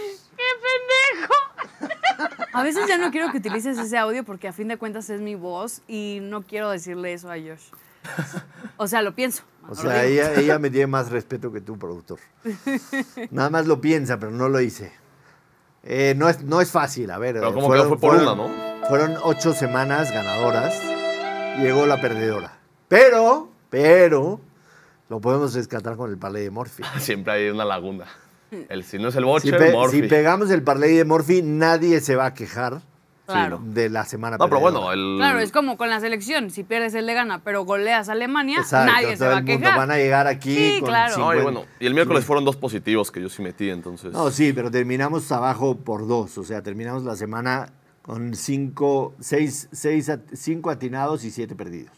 [2.58, 5.20] A veces ya no quiero que utilices ese audio porque a fin de cuentas es
[5.20, 7.70] mi voz y no quiero decirle eso a Josh.
[8.76, 9.44] O sea, lo pienso.
[9.68, 12.18] O sea, ella, ella me tiene más respeto que tú, productor.
[13.30, 14.92] Nada más lo piensa, pero no lo hice.
[15.84, 17.34] Eh, no, es, no es fácil, a ver.
[17.34, 18.86] Pero como que fue por fueron- una, ¿no?
[18.88, 20.74] Fueron ocho semanas ganadoras.
[21.60, 22.58] Llegó la perdedora.
[22.88, 24.40] Pero, pero,
[25.08, 26.82] lo podemos rescatar con el parlay de Morphy.
[26.98, 28.06] Siempre hay una laguna.
[28.68, 30.00] El, si no es el Si, Bocher, pe- Morphy.
[30.02, 32.80] si pegamos el parlay de Morphy, nadie se va a quejar
[33.26, 33.60] Claro.
[33.62, 35.16] de la semana No, pero bueno, el.
[35.18, 36.48] Claro, es como con la selección.
[36.50, 39.44] Si pierdes, él le gana, pero goleas a Alemania, Exacto, nadie se va a el
[39.44, 39.76] mundo quejar.
[39.78, 41.18] van a llegar aquí Sí, con claro.
[41.18, 41.42] No, y 50.
[41.42, 44.12] bueno, y el miércoles fueron dos positivos que yo sí metí, entonces.
[44.14, 46.38] No, sí, pero terminamos abajo por dos.
[46.38, 47.70] O sea, terminamos la semana
[48.00, 51.92] con cinco, seis, seis, cinco atinados y siete perdidos.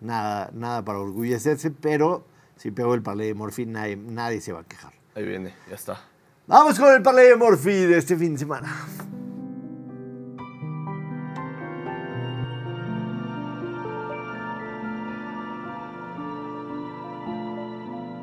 [0.00, 2.24] Nada, nada para orgullecerse, pero
[2.56, 4.92] si pego el parlay de Morphy, nadie, nadie se va a quejar.
[5.18, 6.00] Ahí viene, ya está.
[6.46, 8.72] Vamos con el parlay de Morphy de este fin de semana.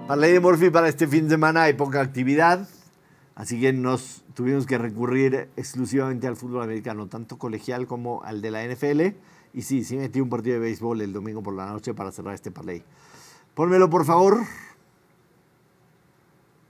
[0.07, 2.65] Parlay de Morphy para este fin de semana hay poca actividad,
[3.35, 8.51] así que nos tuvimos que recurrir exclusivamente al fútbol americano, tanto colegial como al de
[8.51, 9.01] la NFL.
[9.53, 12.35] Y sí, sí metí un partido de béisbol el domingo por la noche para cerrar
[12.35, 12.85] este parlay.
[13.53, 14.37] Pónmelo, por favor.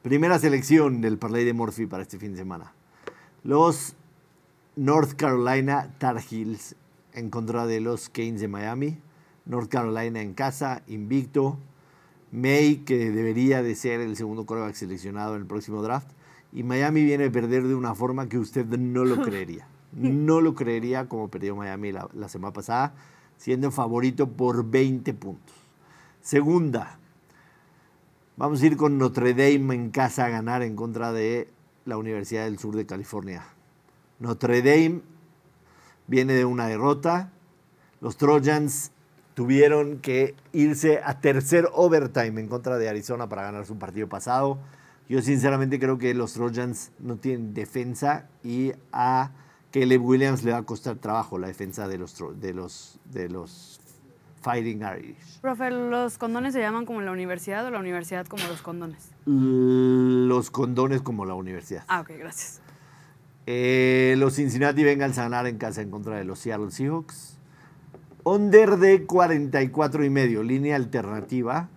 [0.06, 2.74] Primera selección del parlay de Morphy para este fin de semana.
[3.44, 3.96] Los
[4.76, 6.76] North Carolina Tar Heels
[7.12, 9.00] en contra de los Canes de Miami.
[9.48, 11.58] North Carolina en casa, invicto.
[12.32, 16.12] May, que debería de ser el segundo quarterback seleccionado en el próximo draft.
[16.54, 19.68] Y Miami viene a perder de una forma que usted no lo creería.
[19.92, 22.94] No lo creería como perdió Miami la, la semana pasada,
[23.38, 25.56] siendo favorito por 20 puntos.
[26.22, 27.00] Segunda,
[28.38, 31.50] vamos a ir con Notre Dame en casa a ganar en contra de
[31.86, 33.46] la Universidad del Sur de California.
[34.20, 35.02] Notre Dame
[36.08, 37.32] viene de una derrota.
[38.02, 38.92] Los Trojans
[39.34, 44.60] tuvieron que irse a tercer overtime en contra de Arizona para ganar su partido pasado.
[45.08, 49.32] Yo sinceramente creo que los Trojans no tienen defensa y a
[49.72, 53.80] Caleb Williams le va a costar trabajo la defensa de los, de los, de los
[54.46, 55.40] Fighting Irish.
[55.42, 59.10] Profe, ¿los condones se llaman como la universidad o la universidad como los condones?
[59.26, 61.84] Los condones como la universidad.
[61.88, 62.62] Ah, ok, gracias.
[63.48, 67.40] Eh, los Cincinnati Bengals a ganar en casa en contra de los Seattle Seahawks.
[68.24, 71.70] Under de 44 y medio, línea alternativa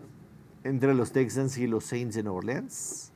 [0.62, 3.12] entre los Texans y los Saints de Nueva Orleans.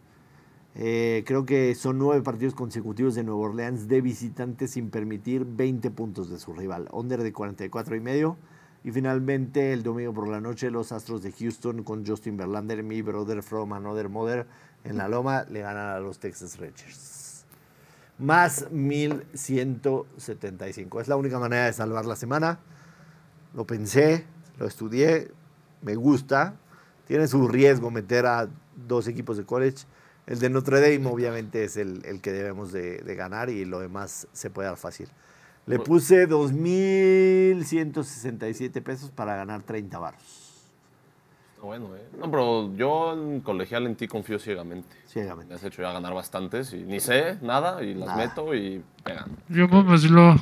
[0.77, 5.91] Eh, creo que son nueve partidos consecutivos de Nueva Orleans de visitantes sin permitir 20
[5.91, 6.89] puntos de su rival.
[6.91, 8.39] Under de 44 y medio.
[8.85, 13.01] Y finalmente el domingo por la noche los Astros de Houston con Justin Verlander, mi
[13.03, 14.47] brother from another mother,
[14.85, 17.45] en la loma le ganan a los Texas Rangers.
[18.18, 21.01] Más 1175.
[21.01, 22.59] Es la única manera de salvar la semana.
[23.55, 24.26] Lo pensé,
[24.59, 25.30] lo estudié,
[25.83, 26.57] me gusta.
[27.07, 28.49] Tiene su riesgo meter a
[28.87, 29.85] dos equipos de college.
[30.26, 34.28] El de Notre Dame obviamente es el, el que debemos de, ganar y lo demás
[34.33, 35.09] se puede dar fácil.
[35.67, 40.23] Le puse 2.167 pesos para ganar 30 baros.
[41.55, 42.09] Está bueno, ¿eh?
[42.19, 44.89] No, pero yo en colegial en ti confío ciegamente.
[45.05, 45.55] Me Ciegamente.
[45.55, 48.19] has hecho ya ganar bastantes y ni sé nada y las Nada.
[48.27, 49.37] meto y pegan.
[49.49, 50.35] Yo pues lo...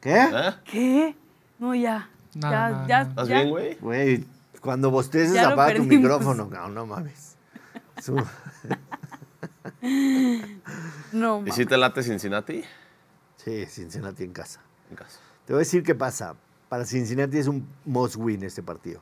[0.00, 0.16] ¿Qué?
[0.20, 0.52] ¿Eh?
[0.64, 1.14] ¿Qué?
[1.60, 2.08] No, ya.
[2.34, 3.02] No, ya, no, ya.
[3.02, 3.34] ¿Estás ya.
[3.36, 3.76] bien, güey?
[3.80, 4.24] Güey,
[4.60, 5.96] cuando bosteces Ya lo apaga tu perdimos.
[6.02, 6.48] micrófono.
[6.50, 7.36] No, no mames.
[8.00, 8.16] Su-
[11.12, 11.54] No, ¿Y mames.
[11.54, 12.64] si te late Cincinnati?
[13.44, 14.60] Sí, Cincinnati en casa.
[14.90, 15.18] En casa.
[15.46, 16.34] Te voy a decir qué pasa.
[16.68, 19.00] Para Cincinnati es un must win este partido.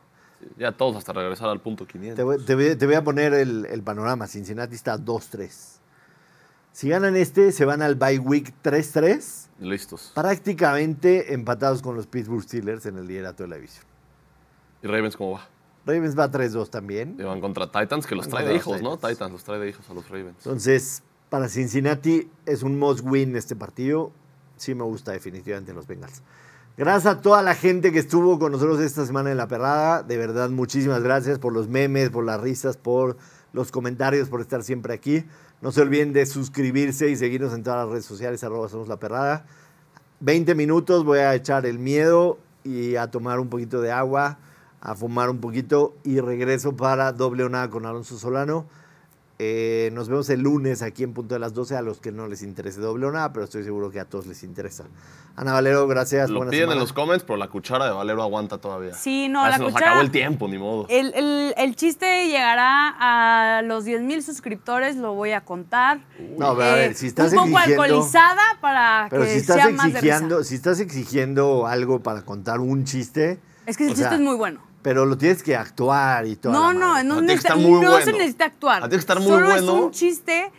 [0.57, 2.17] Ya todos hasta regresar al punto 500.
[2.17, 4.27] Te voy, te voy- te voy a poner el, el panorama.
[4.27, 5.79] Cincinnati está 2-3.
[6.73, 10.13] Si ganan este, se van al bye week 3-3, Listos.
[10.15, 13.85] prácticamente empatados con los Pittsburgh Steelers en el liderato de la división.
[14.83, 15.49] ¿Y Ravens cómo va?
[15.85, 17.17] Ravens va 3-2 también.
[17.19, 18.97] Y van contra Titans, que los trae de hijos, ¿no?
[18.97, 20.37] Titans los trae de hijos a los Ravens.
[20.39, 24.13] Entonces, para Cincinnati es un must win este partido.
[24.61, 26.23] Sí me gusta definitivamente los Bengals.
[26.77, 30.03] Gracias a toda la gente que estuvo con nosotros esta semana en La Perrada.
[30.03, 33.17] De verdad, muchísimas gracias por los memes, por las risas, por
[33.55, 35.25] los comentarios, por estar siempre aquí.
[35.63, 38.99] No se olviden de suscribirse y seguirnos en todas las redes sociales, arroba somos La
[38.99, 39.47] Perrada.
[40.21, 44.41] 20 minutos, voy a echar el miedo y a tomar un poquito de agua,
[44.83, 48.67] a fumar un poquito y regreso para doble o nada con Alonso Solano.
[49.43, 52.27] Eh, nos vemos el lunes aquí en punto de las 12 a los que no
[52.27, 54.85] les interese doble o nada, pero estoy seguro que a todos les interesa.
[55.35, 56.29] Ana Valero, gracias.
[56.29, 56.75] Lo buena piden semana.
[56.75, 58.93] en los comments, pero la cuchara de Valero aguanta todavía.
[58.93, 60.85] Sí, no, Ya la se nos cuchara- acabó el tiempo, ni modo.
[60.91, 66.01] El, el- el chiste llegará a los 10 mil suscriptores, lo voy a contar.
[66.37, 69.39] No, pero a ver, Eh, si estás Un poco exigiendo- alcoholizada para Pero que si
[69.39, 70.49] estás, sea más de exigiendo, risa.
[70.51, 74.37] si estás exigiendo algo para contar un chiste, Es que ese chiste sea, es muy
[74.37, 74.61] bueno.
[74.83, 76.53] Pero lo tienes que actuar y todo.
[76.53, 78.77] No, no, no, tiene que necesita- estar muy no se necesita actuar.
[78.79, 79.63] Ah, tiene que estar muy Solo bueno.
[79.63, 80.51] es un chiste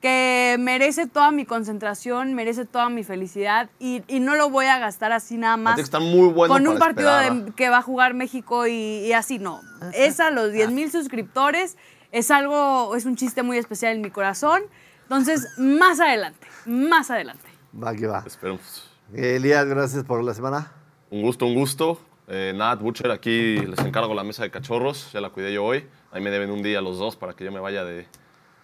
[0.00, 4.78] que merece toda mi concentración, merece toda mi felicidad y, y no lo voy a
[4.78, 5.74] gastar así nada más.
[5.74, 8.66] Tiene que estar muy bueno con un para partido de- que va a jugar México
[8.66, 9.60] y, y así, no.
[9.92, 11.76] Es a los 10 mil suscriptores,
[12.12, 14.62] es algo, es un chiste muy especial en mi corazón.
[15.02, 17.44] Entonces, más adelante, más adelante.
[17.74, 18.22] Va que va.
[18.26, 18.90] Esperemos.
[19.12, 20.72] Elías, gracias por la semana.
[21.10, 22.00] Un gusto, un gusto.
[22.32, 25.10] Eh, Nat, Butcher, aquí les encargo la mesa de cachorros.
[25.12, 25.84] Ya la cuidé yo hoy.
[26.12, 28.06] Ahí me deben un día los dos para que yo me vaya de,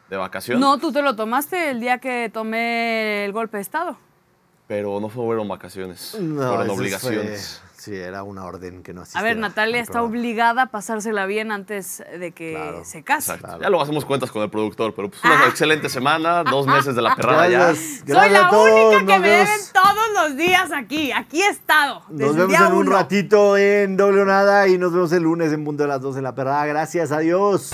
[0.09, 0.61] de vacación.
[0.61, 3.99] No, tú te lo tomaste el día que tomé el golpe de Estado.
[4.69, 6.17] Pero no fueron vacaciones.
[6.21, 7.59] No, fueron obligaciones.
[7.61, 10.66] fue- sí, era una orden que no A asistiera ver, Natalia al está obligada a
[10.66, 12.84] pasársela bien antes de que Claro.
[12.84, 13.39] se case.
[13.61, 17.03] Ya luego hacemos cuentas con el productor, pero pues una excelente semana, dos meses de
[17.03, 17.59] la perrada ya.
[17.68, 18.70] Gracias, Soy la a todos.
[18.70, 21.12] única que me vemos, deben todos los días aquí.
[21.12, 22.03] Aquí he estado.
[22.09, 25.22] desde nos el vemos día en un ratito en doble nada y nos vemos el
[25.22, 26.66] lunes en punto de las 12 de la perrada.
[26.66, 27.70] Gracias, adiós.